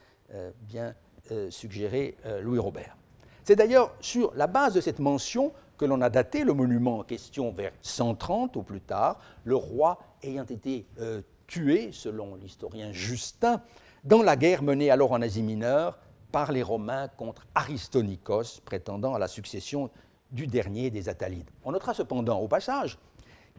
[0.69, 0.95] bien
[1.51, 2.97] suggéré Louis Robert.
[3.45, 7.03] C'est d'ailleurs sur la base de cette mention que l'on a daté le monument en
[7.03, 13.61] question vers 130 ou plus tard, le roi ayant été euh, tué, selon l'historien Justin,
[14.05, 15.99] dans la guerre menée alors en Asie mineure
[16.33, 19.91] par les Romains contre Aristonikos, prétendant à la succession
[20.31, 21.51] du dernier des Attalides.
[21.65, 22.99] On notera cependant au passage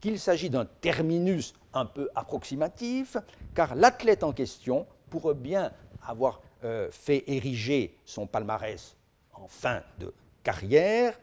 [0.01, 3.17] qu'il s'agit d'un terminus un peu approximatif,
[3.53, 5.71] car l'athlète en question pourrait bien
[6.05, 8.95] avoir euh, fait ériger son palmarès
[9.33, 10.13] en fin de
[10.43, 11.17] carrière,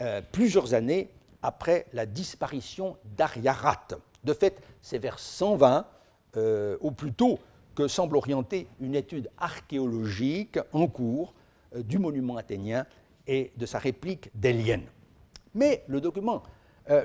[0.00, 1.10] euh, plusieurs années
[1.42, 3.88] après la disparition d'Ariarat.
[4.22, 5.86] De fait, c'est vers 120,
[6.36, 7.38] euh, ou plutôt
[7.74, 11.34] que semble orienter une étude archéologique en cours
[11.74, 12.86] euh, du monument athénien
[13.26, 14.86] et de sa réplique d'Hélienne.
[15.54, 16.42] Mais le document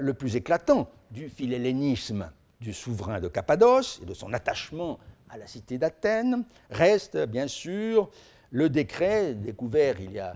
[0.02, 5.00] le plus éclatant du philhellénisme du souverain de Cappadoce et de son attachement
[5.30, 8.10] à la cité d'Athènes reste bien sûr
[8.52, 10.36] le décret découvert il y a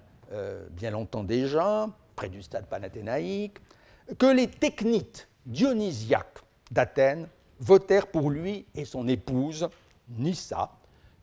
[0.72, 3.58] bien longtemps déjà près du stade panathénaïque,
[4.18, 6.40] que les technites dionysiaques
[6.72, 7.28] d'Athènes
[7.60, 9.70] votèrent pour lui et son épouse,
[10.18, 10.72] Nissa,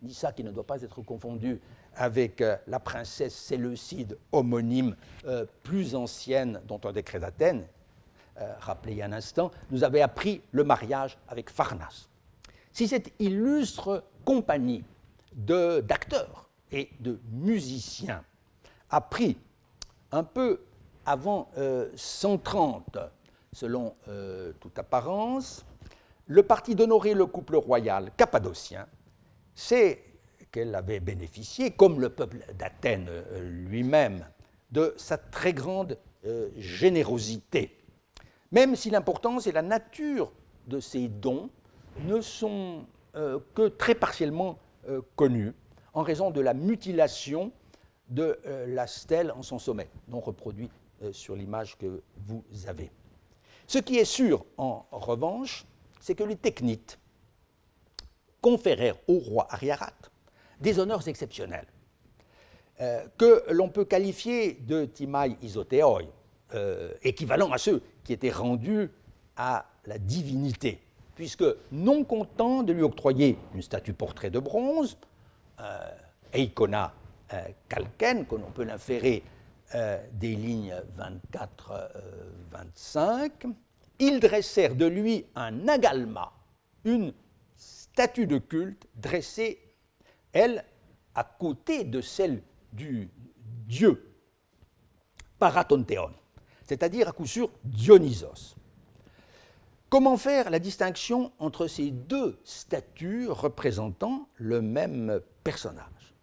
[0.03, 1.61] Nissa qui ne doit pas être confondue
[1.95, 7.67] avec euh, la princesse séleucide homonyme euh, plus ancienne dont un décret d'Athènes,
[8.41, 12.09] euh, rappelé il y a un instant, nous avait appris le mariage avec Pharnas.
[12.73, 14.85] Si cette illustre compagnie
[15.35, 18.25] d'acteurs et de musiciens
[18.89, 19.37] a pris
[20.13, 20.61] un peu
[21.05, 21.51] avant
[21.97, 23.09] 130, euh,
[23.53, 23.95] selon
[24.61, 25.65] toute apparence,
[26.31, 28.87] le parti d'honorer le couple royal cappadocien,
[29.53, 30.05] c'est
[30.53, 34.25] qu'elle avait bénéficié, comme le peuple d'Athènes euh, lui-même,
[34.71, 35.99] de sa très grande
[36.59, 37.79] générosité,
[38.53, 40.31] même si l'importance et la nature
[40.67, 41.49] de ces dons
[42.05, 42.85] ne sont
[43.55, 44.59] que très partiellement
[45.17, 45.55] connues
[45.95, 47.53] en raison de la mutilation
[48.11, 50.71] de la stèle en son sommet, dont reproduit
[51.03, 52.91] euh, sur l'image que vous avez.
[53.67, 55.65] Ce qui est sûr, en revanche,
[56.01, 56.99] c'est que les technites
[58.41, 59.93] conférèrent au roi Ariarat
[60.61, 61.67] des honneurs exceptionnels,
[62.81, 66.03] euh, que l'on peut qualifier de timai isotéoi,
[66.55, 68.91] euh, équivalent à ceux qui étaient rendus
[69.37, 70.81] à la divinité,
[71.15, 74.99] puisque non content de lui octroyer une statue portrait de bronze,
[76.33, 76.95] Eikona
[77.69, 79.23] Kalken, que l'on peut l'inférer
[79.77, 83.49] euh, des lignes 24-25, euh,
[84.01, 86.33] ils dressèrent de lui un agalma,
[86.85, 87.13] une
[87.57, 89.61] statue de culte dressée,
[90.33, 90.65] elle,
[91.15, 92.43] à côté de celle
[92.73, 93.11] du
[93.67, 94.07] dieu
[95.39, 96.11] Paratontéon,
[96.67, 98.57] c'est-à-dire à coup sûr Dionysos.
[99.89, 106.15] Comment faire la distinction entre ces deux statues représentant le même personnage?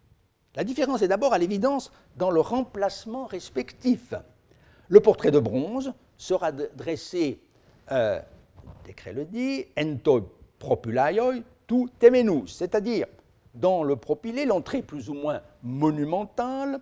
[0.54, 4.14] La différence est d'abord à l'évidence dans le remplacement respectif.
[4.88, 7.42] Le portrait de bronze sera dressé,
[7.92, 8.20] euh,
[8.84, 13.06] décret le dit, ento propulaioi tu temenus, c'est-à-dire
[13.54, 16.80] dans le propylée, l'entrée plus ou moins monumentale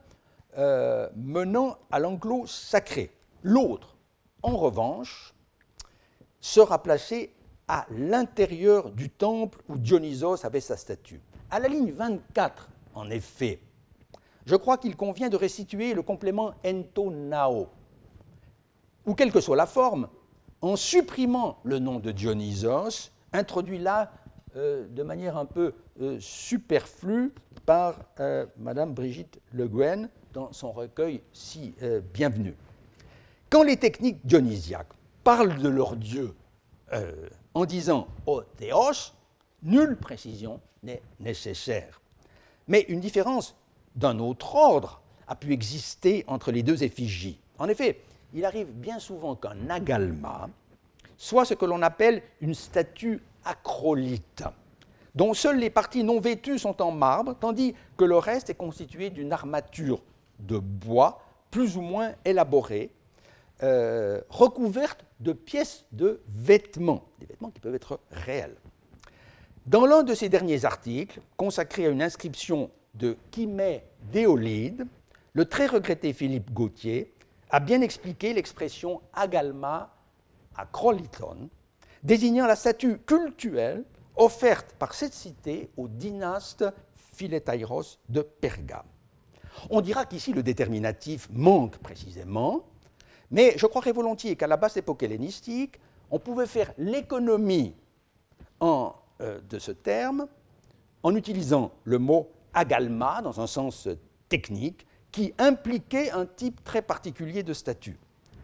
[0.59, 3.11] euh, menant à l'enclos sacré.
[3.43, 3.97] L'autre,
[4.43, 5.35] en revanche,
[6.41, 7.33] sera placé
[7.69, 11.21] à l'intérieur du temple où Dionysos avait sa statue.
[11.51, 13.61] À la ligne 24 en effet,
[14.47, 17.69] je crois qu'il convient de restituer le complément ento nao,
[19.05, 20.09] ou quelle que soit la forme,
[20.67, 24.13] en supprimant le nom de Dionysos, introduit là
[24.55, 25.75] de manière un peu
[26.19, 27.33] superflue
[27.67, 28.01] par
[28.57, 31.75] Madame Brigitte Le Guen dans son recueil si
[32.13, 32.55] bienvenu.
[33.51, 34.93] Quand les techniques dionysiaques
[35.25, 36.35] parlent de leur dieu
[37.55, 39.13] en disant O Théos,
[39.63, 42.01] nulle précision n'est nécessaire.
[42.69, 43.55] Mais une différence
[43.95, 47.41] d'un autre ordre a pu exister entre les deux effigies.
[47.59, 48.01] En effet,
[48.37, 50.49] il arrive bien souvent qu'un agalma
[51.17, 54.45] soit ce que l'on appelle une statue acrolite,
[55.15, 59.09] dont seules les parties non vêtues sont en marbre, tandis que le reste est constitué
[59.09, 60.03] d'une armature
[60.39, 62.91] de bois plus ou moins élaborée,
[63.63, 68.57] euh, recouverte de pièces de vêtements, des vêtements qui peuvent être réels.
[69.65, 73.83] Dans l'un de ces derniers articles, consacré à une inscription de Chimay
[74.13, 74.87] d'Éolide,
[75.33, 77.11] le très regretté Philippe Gauthier
[77.57, 79.91] a bien expliqué l'expression agalma
[80.57, 81.49] acroliton,
[82.03, 83.83] désignant la statue cultuelle
[84.15, 86.67] offerte par cette cité au dynaste
[87.15, 88.85] Philétaïros de Pergame.
[89.71, 92.67] On dira qu'ici le déterminatif manque précisément,
[93.31, 95.81] mais je croirais volontiers qu'à la basse époque hellénistique,
[96.11, 97.75] on pouvait faire l'économie
[98.63, 98.91] euh,
[99.49, 100.27] de ce terme
[101.03, 103.89] en utilisant le mot agalma dans un sens
[104.29, 104.87] technique
[105.17, 107.99] qui impliquait un type très particulier de statut.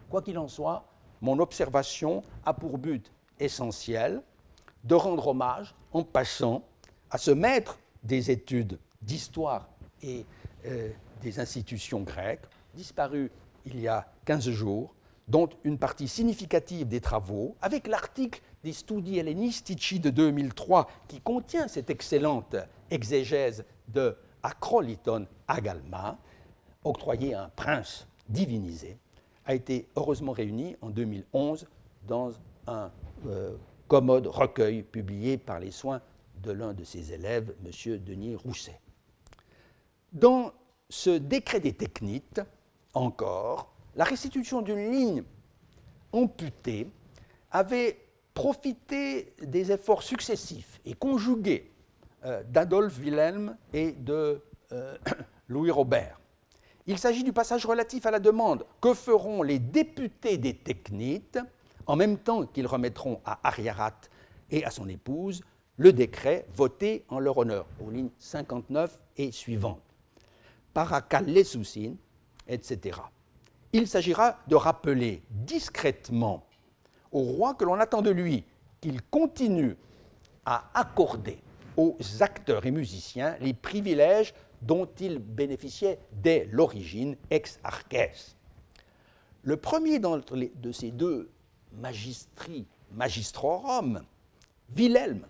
[0.09, 0.83] Quoi qu'il en soit,
[1.21, 4.23] mon observation a pour but essentiel
[4.83, 6.63] de rendre hommage, en passant,
[7.11, 9.69] à ce maître des études d'histoire
[10.01, 10.25] et
[10.65, 10.89] euh,
[11.21, 13.29] des institutions grecques, disparu
[13.67, 14.95] il y a 15 jours,
[15.27, 21.67] dont une partie significative des travaux, avec l'article des Studi Hellenistici de 2003 qui contient
[21.67, 22.55] cette excellente
[22.89, 26.17] exégèse de Acroliton Agalma,
[26.83, 28.97] octroyé à un prince divinisé,
[29.45, 31.67] a été heureusement réuni en 2011
[32.07, 32.31] dans
[32.67, 32.91] un
[33.27, 33.55] euh,
[33.87, 36.01] commode recueil publié par les soins
[36.41, 37.97] de l'un de ses élèves, M.
[37.99, 38.79] Denis Rousset.
[40.11, 40.51] Dans
[40.89, 42.41] ce décret des technites,
[42.93, 45.23] encore, la restitution d'une ligne
[46.11, 46.89] amputée
[47.51, 47.99] avait
[48.33, 51.71] profité des efforts successifs et conjugués
[52.25, 54.97] euh, d'Adolphe Wilhelm et de euh,
[55.47, 56.19] Louis Robert.
[56.85, 61.39] Il s'agit du passage relatif à la demande que feront les députés des Technites
[61.85, 64.01] en même temps qu'ils remettront à Ariarat
[64.51, 65.41] et à son épouse
[65.77, 69.81] le décret voté en leur honneur, aux lignes 59 et suivantes?
[71.45, 71.97] Soussine,
[72.47, 72.99] etc.
[73.71, 76.45] Il s'agira de rappeler discrètement
[77.11, 78.43] au roi que l'on attend de lui
[78.81, 79.77] qu'il continue
[80.45, 81.39] à accorder
[81.77, 88.35] aux acteurs et musiciens les privilèges dont il bénéficiait dès l'origine ex arches.
[89.43, 91.29] Le premier de ces deux
[91.73, 94.03] magistri magistrorum,
[94.75, 95.25] Wilhelm,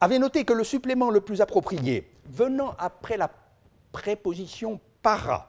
[0.00, 3.30] avait noté que le supplément le plus approprié, venant après la
[3.92, 5.48] préposition para,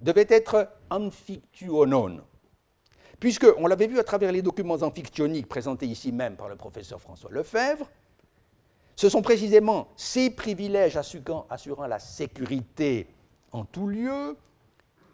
[0.00, 2.20] devait être amphictuonon,
[3.18, 7.00] puisque, on l'avait vu à travers les documents amphictioniques présentés ici même par le professeur
[7.00, 7.88] François Lefebvre,
[8.98, 11.46] ce sont précisément ces privilèges assurant,
[11.86, 13.06] la sécurité
[13.52, 14.36] en tout lieu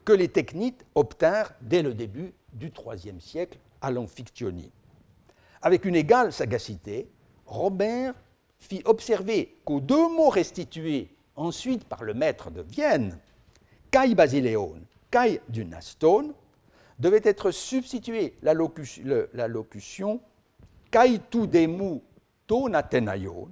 [0.06, 4.72] que les technites obtinrent dès le début du IIIe siècle à l'Amphiktyonie.
[5.60, 7.10] Avec une égale sagacité,
[7.44, 8.14] Robert
[8.58, 13.18] fit observer qu'aux deux mots restitués ensuite par le maître de Vienne,
[13.90, 14.80] Kai Basileon,
[15.10, 16.32] Kai du Naston,
[16.98, 20.22] devait être substituée la, locution,
[20.90, 22.00] Kai tu demu
[22.46, 23.50] ton Athenaïon,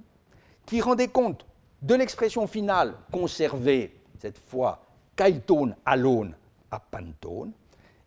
[0.66, 1.46] qui rendait compte
[1.80, 4.82] de l'expression finale conservée, cette fois
[5.16, 6.34] Kaiton alone
[6.70, 7.52] à Pantone,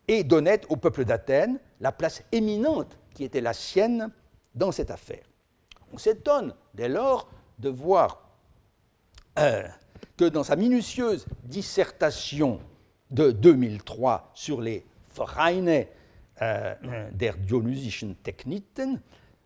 [0.08, 4.10] et donnait au peuple d'Athènes la place éminente qui était la sienne
[4.54, 5.24] dans cette affaire.
[5.92, 7.28] On s'étonne dès lors
[7.58, 8.28] de voir
[9.38, 9.66] euh,
[10.16, 12.60] que dans sa minutieuse dissertation
[13.10, 14.84] de 2003 sur les
[15.14, 15.86] Vereine
[16.42, 16.74] euh,
[17.12, 19.00] der Dionysischen Techniten,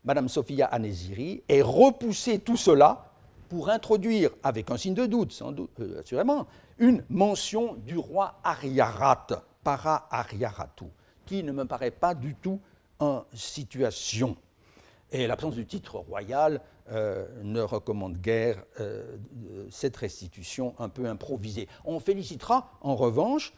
[0.04, 3.10] Madame Sophia Anesiri ait repoussé tout cela
[3.50, 6.46] pour introduire, avec un signe de doute, sans doute, euh, assurément,
[6.78, 9.26] une mention du roi Ariarat,
[9.62, 10.86] para Ariaratu,
[11.26, 12.60] qui ne me paraît pas du tout
[12.98, 14.36] en situation.
[15.10, 16.60] Et l'absence du titre royal
[16.92, 19.16] euh, ne recommande guère euh,
[19.68, 21.68] cette restitution un peu improvisée.
[21.84, 23.52] On félicitera en revanche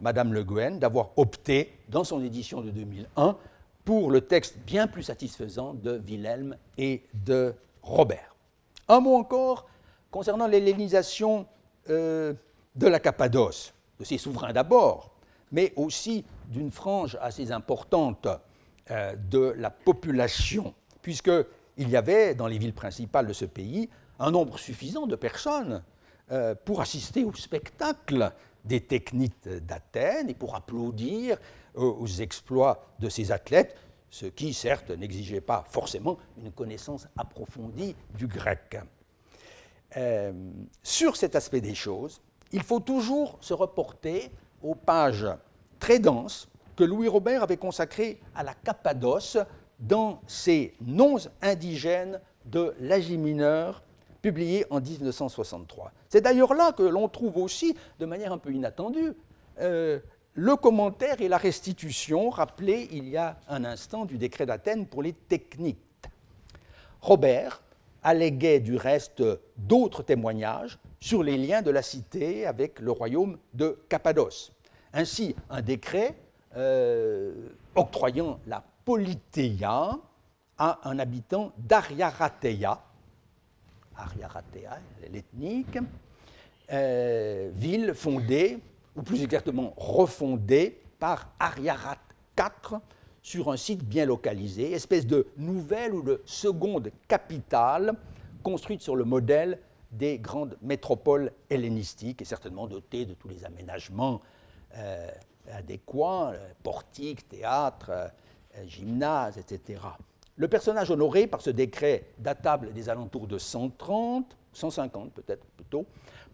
[0.00, 3.36] Madame Le Guen d'avoir opté, dans son édition de 2001,
[3.90, 8.36] pour le texte bien plus satisfaisant de Wilhelm et de Robert.
[8.86, 9.66] Un mot encore
[10.12, 11.44] concernant l'hellénisation
[11.88, 12.32] euh,
[12.76, 15.10] de la Cappadoce, de ses souverains d'abord,
[15.50, 18.28] mais aussi d'une frange assez importante
[18.92, 20.72] euh, de la population,
[21.02, 21.32] puisque
[21.76, 25.82] il y avait dans les villes principales de ce pays un nombre suffisant de personnes
[26.30, 28.30] euh, pour assister au spectacle
[28.64, 31.38] des techniques d'Athènes et pour applaudir
[31.74, 33.76] aux exploits de ces athlètes,
[34.10, 38.78] ce qui, certes, n'exigeait pas forcément une connaissance approfondie du grec.
[39.96, 40.32] Euh,
[40.82, 42.20] sur cet aspect des choses,
[42.52, 44.30] il faut toujours se reporter
[44.62, 45.26] aux pages
[45.78, 49.38] très denses que Louis Robert avait consacrées à la Cappadoce
[49.78, 53.82] dans ses Noms indigènes de l'Asie mineure,
[54.22, 55.92] publié en 1963.
[56.08, 59.14] C'est d'ailleurs là que l'on trouve aussi, de manière un peu inattendue,
[59.60, 59.98] euh,
[60.34, 65.02] le commentaire et la restitution rappelés il y a un instant du décret d'Athènes pour
[65.02, 65.78] les techniques.
[67.00, 67.62] Robert
[68.02, 69.22] alléguait du reste
[69.56, 74.52] d'autres témoignages sur les liens de la cité avec le royaume de Cappadoce.
[74.92, 76.14] Ainsi, un décret
[76.56, 79.98] euh, octroyant la Politéia
[80.58, 82.82] à un habitant d'Ariarateia,
[83.96, 84.78] Ariaratea,
[85.12, 85.78] l'ethnique,
[86.72, 88.58] euh, ville fondée,
[88.96, 91.98] ou plus exactement refondée, par Ariarat
[92.38, 92.78] IV
[93.22, 97.94] sur un site bien localisé, espèce de nouvelle ou de seconde capitale
[98.42, 99.58] construite sur le modèle
[99.90, 104.20] des grandes métropoles hellénistiques et certainement dotée de tous les aménagements
[104.76, 105.10] euh,
[105.52, 108.08] adéquats, euh, portiques, théâtres, euh,
[108.66, 109.80] gymnases, etc.
[110.36, 115.86] Le personnage honoré par ce décret datable des alentours de 130, 150 peut-être plutôt,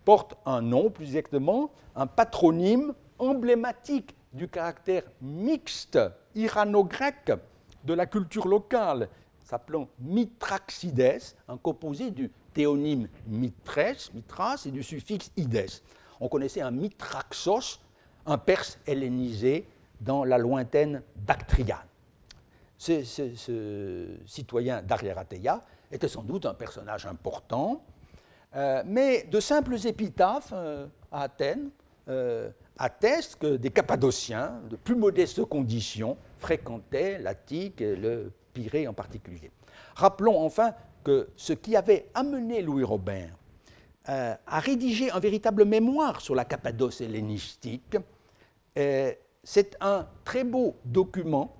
[0.06, 5.98] porte un nom, plus exactement, un patronyme emblématique du caractère mixte
[6.36, 7.32] irano-grec
[7.84, 9.08] de la culture locale,
[9.44, 15.82] s'appelant Mitraxides, un composé du théonyme mitres, mitras, et du suffixe ides.
[16.20, 17.80] On connaissait un mitraxos,
[18.26, 19.68] un perse hellénisé
[20.00, 21.78] dans la lointaine Bactriane.
[22.78, 23.02] Ce,
[24.24, 27.82] citoyen d'Ariarateia était sans doute un personnage important,
[28.56, 31.68] euh, mais de simples épitaphes euh, à Athènes
[32.08, 32.48] euh,
[32.78, 39.50] attestent que des Cappadociens de plus modestes conditions fréquentaient l'Attique et le Pirée en particulier.
[39.94, 40.72] Rappelons enfin
[41.04, 43.36] que ce qui avait amené Louis Robert
[44.08, 47.96] à rédiger un véritable mémoire sur la Cappadoce hellénistique,
[48.76, 51.56] c'est un très beau document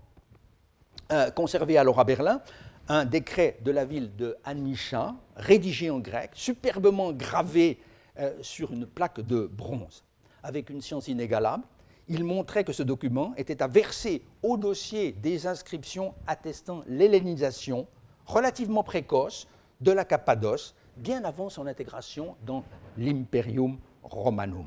[1.34, 2.40] conservé alors à Berlin,
[2.88, 7.78] un décret de la ville de Anisha, rédigé en grec, superbement gravé
[8.18, 10.04] euh, sur une plaque de bronze.
[10.42, 11.64] Avec une science inégalable,
[12.08, 17.88] il montrait que ce document était à verser au dossier des inscriptions attestant l'hellénisation
[18.26, 19.48] relativement précoce
[19.80, 22.64] de la Cappadoce, bien avant son intégration dans
[22.96, 24.66] l'Imperium Romanum.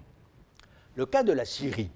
[0.96, 1.90] Le cas de la Syrie,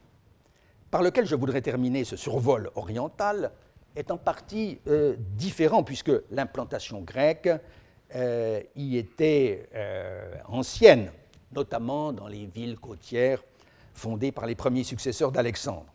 [0.90, 3.52] par lequel je voudrais terminer ce survol oriental,
[3.96, 7.50] est en partie euh, différent puisque l'implantation grecque
[8.16, 11.12] euh, y était euh, ancienne,
[11.52, 13.44] notamment dans les villes côtières
[13.94, 15.86] fondées par les premiers successeurs d'Alexandre.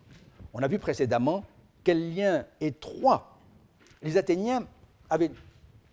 [0.53, 1.45] On a vu précédemment
[1.85, 3.39] quel lien étroit
[4.03, 4.67] les Athéniens
[5.11, 5.31] avaient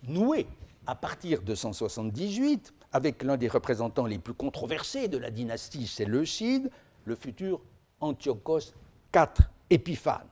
[0.07, 0.45] noué
[0.85, 6.69] à partir de 178 avec l'un des représentants les plus controversés de la dynastie séleucide,
[7.05, 7.61] le futur
[7.99, 8.73] Antiochos
[9.13, 10.27] IV Épiphane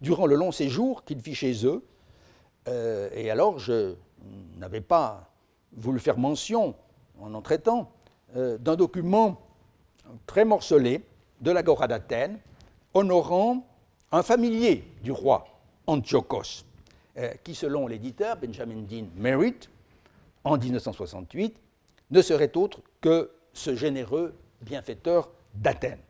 [0.00, 1.84] durant le long séjour qu'il fit chez eux.
[2.68, 3.94] Euh, et alors, je
[4.56, 5.30] n'avais pas
[5.72, 6.74] voulu faire mention,
[7.20, 7.90] en en traitant,
[8.36, 9.40] euh, d'un document
[10.26, 11.02] très morcelé
[11.40, 12.38] de l'Agora d'Athènes,
[12.94, 13.66] honorant
[14.12, 15.46] un familier du roi
[15.86, 16.64] Antiochos,
[17.18, 19.70] euh, qui, selon l'éditeur Benjamin Dean Merritt,
[20.44, 21.56] en 1968,
[22.10, 26.05] ne serait autre que ce généreux bienfaiteur d'Athènes.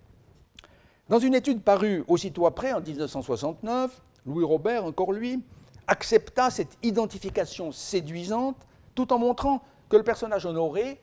[1.09, 5.41] Dans une étude parue aussitôt après, en 1969, Louis Robert, encore lui,
[5.87, 8.57] accepta cette identification séduisante
[8.97, 11.01] tout en montrant que le personnage honoré,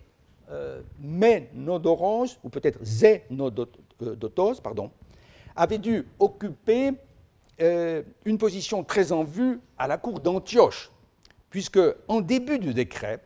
[0.51, 4.91] euh, Ménodoros, ou peut-être Zénodotos, pardon,
[5.55, 6.91] avait dû occuper
[7.61, 10.91] euh, une position très en vue à la cour d'Antioche,
[11.49, 11.79] puisque
[12.09, 13.21] en début du décret,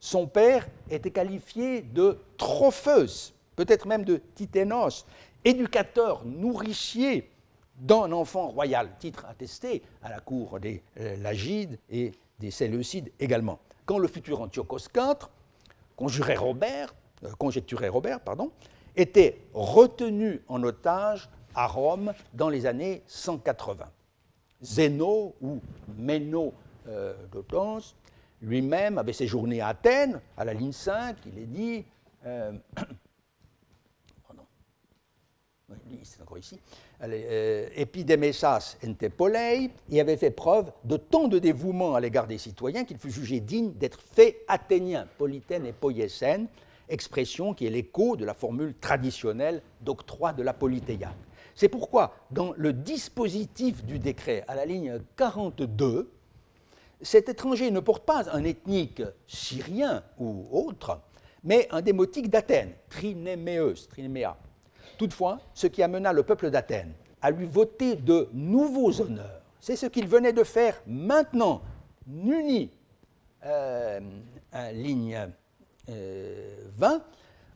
[0.00, 5.06] son père était qualifié de Tropheus, peut-être même de Titénos,
[5.46, 7.30] éducateur, nourricier
[7.78, 13.60] d'un enfant royal, titre attesté à la cour des euh, Lagides et des Séleucides également.
[13.84, 15.28] Quand le futur Antiochos IV,
[15.94, 16.94] conjurait Robert,
[17.24, 18.50] euh, conjecturait Robert, pardon,
[18.96, 23.84] était retenu en otage à Rome dans les années 180.
[24.62, 25.60] Zéno ou
[25.96, 26.54] Méno
[26.88, 27.14] euh,
[28.42, 31.84] lui-même avait séjourné à Athènes, à la ligne 5, il est dit,
[36.06, 36.58] c'est encore ici,
[37.02, 42.84] euh, Epidemesas entepolei, et avait fait preuve de tant de dévouement à l'égard des citoyens
[42.84, 46.46] qu'il fut jugé digne d'être fait athénien, politène et poiesen,
[46.88, 51.12] expression qui est l'écho de la formule traditionnelle d'octroi de la politéia.
[51.54, 56.12] C'est pourquoi, dans le dispositif du décret, à la ligne 42,
[57.02, 61.00] cet étranger ne porte pas un ethnique syrien ou autre,
[61.44, 64.36] mais un démotique d'Athènes, trinéméeus, trinéméa.
[64.98, 69.86] Toutefois, ce qui amena le peuple d'Athènes à lui voter de nouveaux honneurs, c'est ce
[69.86, 71.62] qu'il venait de faire maintenant,
[72.06, 72.70] Nuni,
[73.44, 74.00] euh,
[74.72, 75.18] ligne
[75.88, 76.98] 20, euh,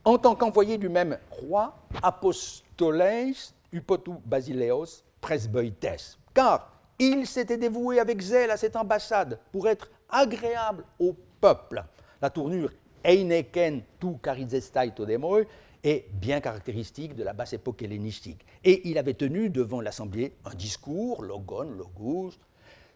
[0.05, 3.35] en tant qu'envoyé du même roi, apostoles
[3.73, 10.85] upotu basileos presboites, car il s'était dévoué avec zèle à cette ambassade pour être agréable
[10.99, 11.85] au peuple.
[12.21, 12.71] La tournure
[13.03, 15.43] Eineken tu charizestai todemoi
[15.83, 18.45] est bien caractéristique de la basse époque hellénistique.
[18.65, 22.39] Et il avait tenu devant l'Assemblée un discours, logon, logus,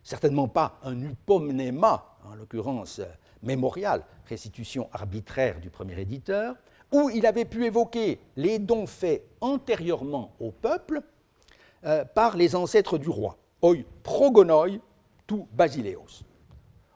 [0.02, 3.00] certainement pas un upomnéma, en l'occurrence
[3.42, 6.56] mémorial, restitution arbitraire du premier éditeur,
[6.92, 11.02] où il avait pu évoquer les dons faits antérieurement au peuple
[11.84, 14.78] euh, par les ancêtres du roi, oi progonoi
[15.26, 16.22] tu basileos,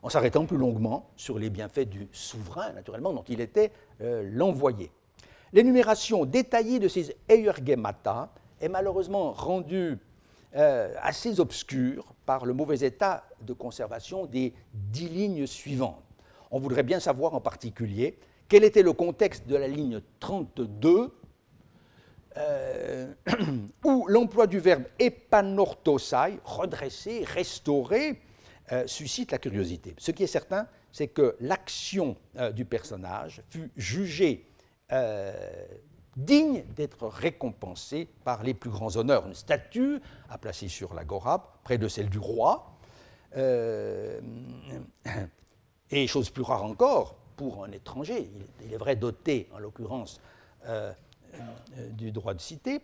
[0.02, 4.90] en s'arrêtant plus longuement sur les bienfaits du souverain, naturellement, dont il était euh, l'envoyé.
[5.52, 8.30] L'énumération détaillée de ces Eiergemata
[8.60, 9.98] est malheureusement rendue
[10.56, 16.02] euh, assez obscure par le mauvais état de conservation des dix lignes suivantes.
[16.50, 18.18] On voudrait bien savoir en particulier
[18.48, 21.14] quel était le contexte de la ligne 32,
[22.36, 23.12] euh,
[23.84, 28.20] où l'emploi du verbe epanortosai, redresser, restaurer,
[28.72, 29.94] euh, suscite la curiosité.
[29.98, 32.16] Ce qui est certain, c'est que l'action
[32.54, 34.46] du personnage fut jugée
[36.18, 39.26] digne d'être récompensée par les plus grands honneurs.
[39.26, 42.72] Une statue à placer sur l'agora, près de celle du roi.
[43.36, 44.20] Euh,
[45.90, 48.30] et chose plus rare encore, pour un étranger,
[48.64, 50.20] il est vrai doté, en l'occurrence,
[50.66, 50.92] euh,
[51.34, 52.80] euh, du droit de cité,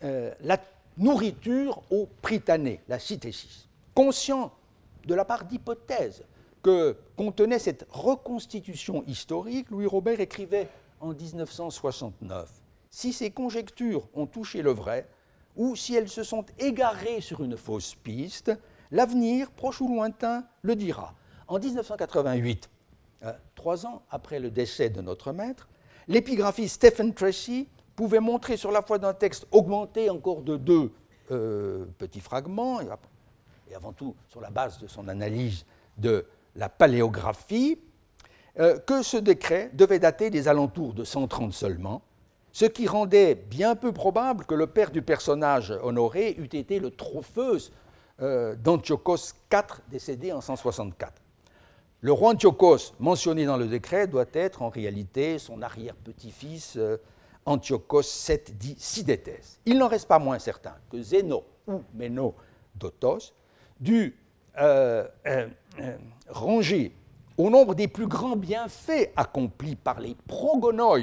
[0.00, 0.58] la
[0.96, 3.68] nourriture au pritané, la citésis.
[3.94, 4.52] Conscient
[5.04, 6.22] de la part d'hypothèse
[6.62, 10.68] que contenait cette reconstitution historique, Louis Robert écrivait
[11.00, 15.08] en 1969 si ces conjectures ont touché le vrai,
[15.56, 18.52] ou si elles se sont égarées sur une fausse piste,
[18.90, 21.14] l'avenir, proche ou lointain, le dira.
[21.48, 22.70] En 1988,
[23.24, 25.68] euh, trois ans après le décès de notre maître,
[26.06, 30.92] l'épigraphiste Stephen Tracy pouvait montrer sur la foi d'un texte augmenté encore de deux
[31.30, 35.64] euh, petits fragments, et avant tout sur la base de son analyse
[35.96, 37.78] de la paléographie,
[38.60, 42.02] euh, que ce décret devait dater des alentours de 130 seulement,
[42.52, 46.90] ce qui rendait bien peu probable que le père du personnage honoré eût été le
[46.90, 47.70] Tropheus
[48.20, 51.12] euh, d'Antiochos IV, décédé en 164.
[52.00, 56.96] Le roi Antiochos, mentionné dans le décret, doit être en réalité son arrière-petit-fils euh,
[57.44, 59.60] Antiochos VII dit Sidétès.
[59.66, 62.34] Il n'en reste pas moins certain que Zéno ou Méno
[62.74, 63.34] d'Otos
[63.78, 64.16] dut
[64.58, 65.06] euh,
[66.28, 66.92] ranger
[67.38, 70.98] au nombre des plus grands bienfaits accomplis par les progonoi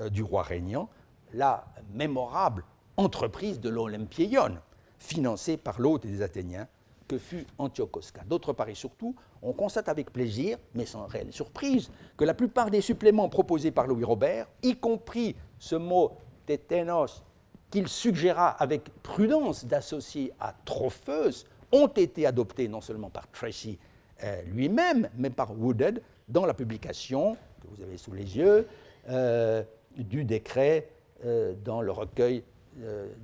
[0.00, 0.90] euh, du roi régnant,
[1.32, 2.64] la mémorable
[2.96, 4.58] entreprise de l'Olympieion,
[4.98, 6.66] financée par l'hôte des Athéniens,
[7.06, 11.90] que fut Antiochos D'autre part et surtout, on constate avec plaisir, mais sans réelle surprise,
[12.16, 16.12] que la plupart des suppléments proposés par Louis Robert, y compris ce mot
[16.46, 17.22] téténos
[17.70, 23.78] qu'il suggéra avec prudence d'associer à Tropheus, ont été adoptés non seulement par Tracy
[24.22, 28.68] euh, lui-même, mais par Wooded dans la publication que vous avez sous les yeux,
[29.08, 29.62] euh,
[29.96, 30.88] du décret
[31.24, 32.44] euh, dans le recueil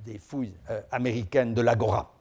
[0.05, 0.53] des fouilles
[0.91, 2.13] américaines de l'Agora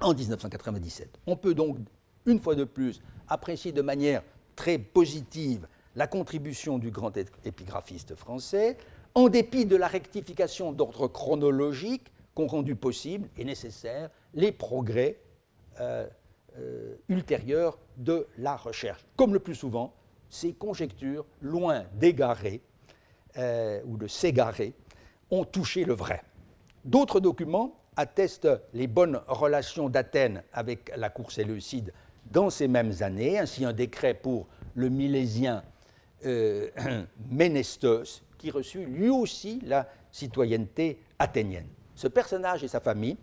[0.00, 1.18] en 1997.
[1.26, 1.78] On peut donc,
[2.26, 4.22] une fois de plus, apprécier de manière
[4.54, 5.66] très positive
[5.96, 7.16] la contribution du grand
[7.46, 8.76] épigraphiste français,
[9.14, 15.16] en dépit de la rectification d'ordre chronologique qu'ont rendu possible et nécessaire les progrès
[17.08, 19.04] ultérieurs de la recherche.
[19.16, 19.92] Comme le plus souvent,
[20.28, 22.60] ces conjectures, loin d'égarer,
[23.36, 24.74] euh, ou de s'égarer
[25.28, 26.22] ont touché le vrai.
[26.84, 31.92] D'autres documents attestent les bonnes relations d'Athènes avec la cour séleucide
[32.30, 34.46] dans ces mêmes années, ainsi un décret pour
[34.76, 35.64] le milésien
[36.26, 36.68] euh,
[37.30, 41.66] Ménestos, qui reçut lui aussi la citoyenneté athénienne.
[41.96, 43.16] Ce personnage et sa famille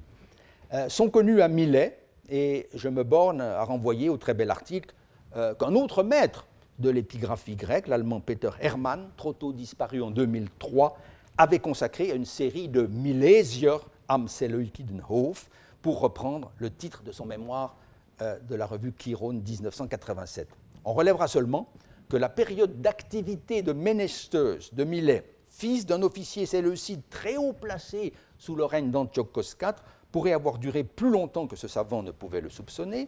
[0.74, 2.01] euh, sont connus à Milet,
[2.32, 4.96] et je me borne à renvoyer au très bel article
[5.34, 6.48] qu'un autre maître
[6.80, 10.98] de l'épigraphie grecque, l'allemand Peter Hermann, trop tôt disparu en 2003,
[11.38, 13.78] avait consacré à une série de Milesier
[14.08, 15.48] am Seleukidenhof,
[15.82, 17.76] pour reprendre le titre de son mémoire
[18.22, 20.48] euh, de la revue Chiron 1987.
[20.86, 21.70] On relèvera seulement
[22.10, 28.14] que la période d'activité de Ménesteuse de Milet, fils d'un officier séleucide très haut placé
[28.38, 29.76] sous le règne d'Antiochos IV,
[30.12, 33.08] pourrait avoir duré plus longtemps que ce savant ne pouvait le soupçonner,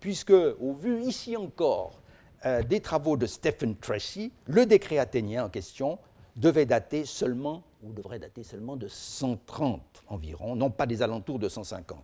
[0.00, 2.00] puisque, au vu ici encore
[2.46, 5.98] euh, des travaux de Stephen Tracy, le décret athénien en question
[6.36, 11.48] devait dater seulement, ou devrait dater seulement de 130 environ, non pas des alentours de
[11.48, 12.02] 150.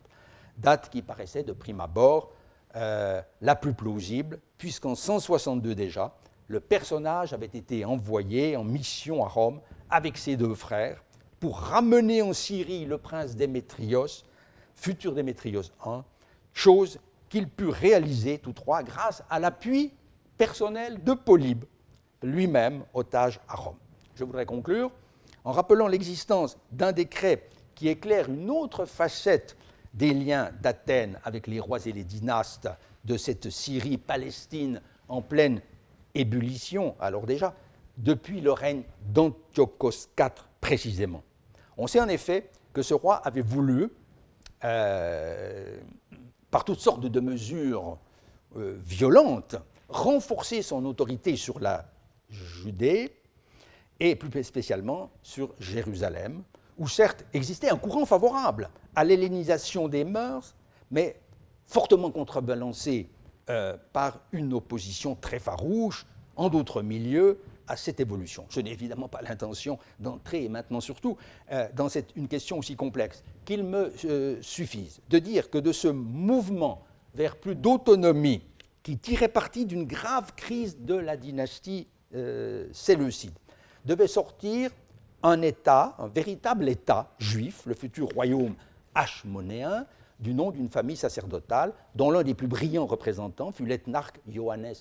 [0.56, 2.32] Date qui paraissait de prime abord
[2.76, 6.14] euh, la plus plausible, puisqu'en 162 déjà,
[6.48, 11.02] le personnage avait été envoyé en mission à Rome avec ses deux frères
[11.38, 14.24] pour ramener en Syrie le prince Démétrios,
[14.80, 16.00] futur Démétrios I,
[16.54, 19.92] chose qu'il put réaliser tous trois grâce à l'appui
[20.38, 21.64] personnel de Polybe,
[22.22, 23.76] lui-même otage à Rome.
[24.14, 24.90] Je voudrais conclure
[25.44, 29.56] en rappelant l'existence d'un décret qui éclaire une autre facette
[29.92, 32.68] des liens d'Athènes avec les rois et les dynastes
[33.04, 35.60] de cette Syrie-Palestine en pleine
[36.14, 37.54] ébullition, alors déjà,
[37.96, 41.22] depuis le règne d'Antiochos IV précisément.
[41.76, 43.88] On sait en effet que ce roi avait voulu,
[44.64, 45.78] euh,
[46.50, 47.98] par toutes sortes de mesures
[48.56, 49.56] euh, violentes,
[49.88, 51.86] renforcer son autorité sur la
[52.28, 53.12] Judée
[53.98, 56.42] et plus spécialement sur Jérusalem,
[56.78, 60.54] où certes existait un courant favorable à l'hellénisation des mœurs,
[60.90, 61.20] mais
[61.66, 63.08] fortement contrebalancé
[63.48, 66.06] euh, par une opposition très farouche,
[66.36, 67.40] en d'autres milieux,
[67.70, 68.46] à cette évolution.
[68.50, 71.16] Je n'ai évidemment pas l'intention d'entrer, maintenant surtout,
[71.52, 75.70] euh, dans cette, une question aussi complexe, qu'il me euh, suffise de dire que de
[75.70, 76.82] ce mouvement
[77.14, 78.42] vers plus d'autonomie
[78.82, 81.86] qui tirait parti d'une grave crise de la dynastie
[82.72, 83.34] séleucide,
[83.84, 84.72] devait sortir
[85.22, 88.56] un État, un véritable État juif, le futur royaume
[88.96, 89.86] hachmonéen,
[90.18, 94.74] du nom d'une famille sacerdotale dont l'un des plus brillants représentants fut l'ethnarque Johannes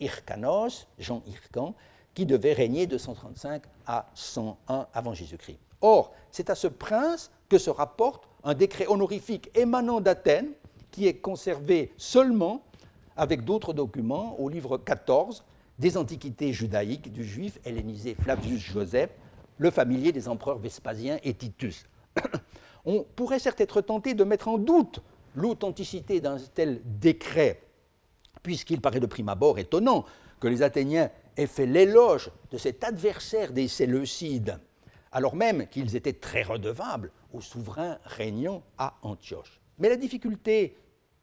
[0.00, 1.74] Hyrcanos, Jean Hyrcan,
[2.16, 5.58] qui devait régner de 135 à 101 avant Jésus-Christ.
[5.82, 10.52] Or, c'est à ce prince que se rapporte un décret honorifique émanant d'Athènes
[10.90, 12.62] qui est conservé seulement
[13.18, 15.44] avec d'autres documents au livre 14
[15.78, 19.10] des antiquités judaïques du juif hellénisé Flavius Joseph,
[19.58, 21.84] le familier des empereurs Vespasien et Titus.
[22.86, 25.00] On pourrait certes être tenté de mettre en doute
[25.34, 27.60] l'authenticité d'un tel décret,
[28.42, 30.06] puisqu'il paraît de prime abord étonnant
[30.40, 34.58] que les Athéniens aient fait l'éloge de cet adversaire des Séleucides,
[35.12, 39.60] alors même qu'ils étaient très redevables au souverain régnant à Antioche.
[39.78, 40.76] Mais la difficulté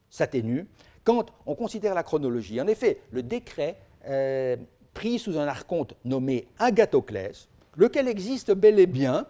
[0.09, 0.67] s'atténue
[1.03, 2.61] quand on considère la chronologie.
[2.61, 4.55] En effet, le décret euh,
[4.93, 9.25] pris sous un archonte nommé Agathoclès, lequel existe bel et bien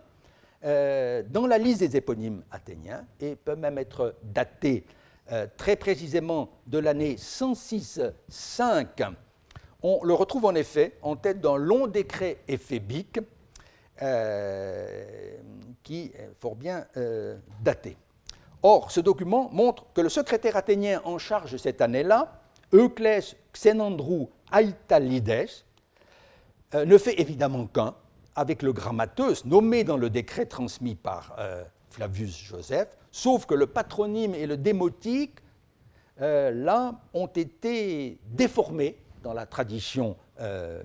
[0.65, 4.85] euh, dans la liste des éponymes athéniens et peut même être daté
[5.31, 9.13] euh, très précisément de l'année 106-5.
[9.83, 13.19] On le retrouve en effet en tête d'un long décret éphébique
[15.83, 16.85] qui est fort bien
[17.61, 17.95] daté.
[18.65, 22.39] Or, ce document montre que le secrétaire athénien en charge cette année-là,
[22.71, 25.49] Euclès Xenandrou Aitalides,
[26.73, 27.93] euh, ne fait évidemment qu'un
[28.35, 33.67] avec le grammateus nommé dans le décret transmis par euh, Flavius Joseph, sauf que le
[33.67, 35.39] patronyme et le démotique,
[36.21, 40.15] euh, là, ont été déformés dans la tradition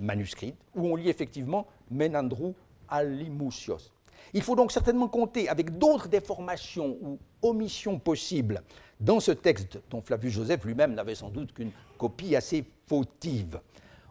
[0.00, 2.54] manuscrite, où on lit effectivement Menandrou
[2.88, 3.90] Alimousios.
[4.34, 8.62] Il faut donc certainement compter avec d'autres déformations ou omissions possibles
[9.00, 13.60] dans ce texte dont Flavius Joseph lui-même n'avait sans doute qu'une copie assez fautive.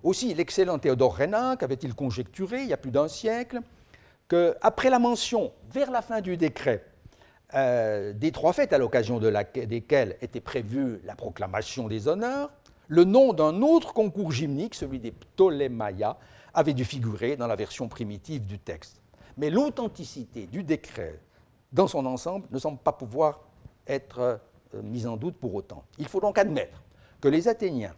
[0.03, 3.59] Aussi, l'excellent Théodore Renin, qu'avait-il conjecturé il y a plus d'un siècle,
[4.27, 6.83] qu'après la mention, vers la fin du décret,
[7.55, 9.33] euh, des trois fêtes à l'occasion de
[9.65, 12.51] desquelles était prévue la proclamation des honneurs,
[12.87, 16.17] le nom d'un autre concours gymnique, celui des Ptolémaïas,
[16.53, 19.01] avait dû figurer dans la version primitive du texte.
[19.37, 21.19] Mais l'authenticité du décret
[21.71, 23.41] dans son ensemble ne semble pas pouvoir
[23.85, 24.39] être
[24.73, 25.83] euh, mise en doute pour autant.
[25.97, 26.83] Il faut donc admettre
[27.21, 27.93] que les Athéniens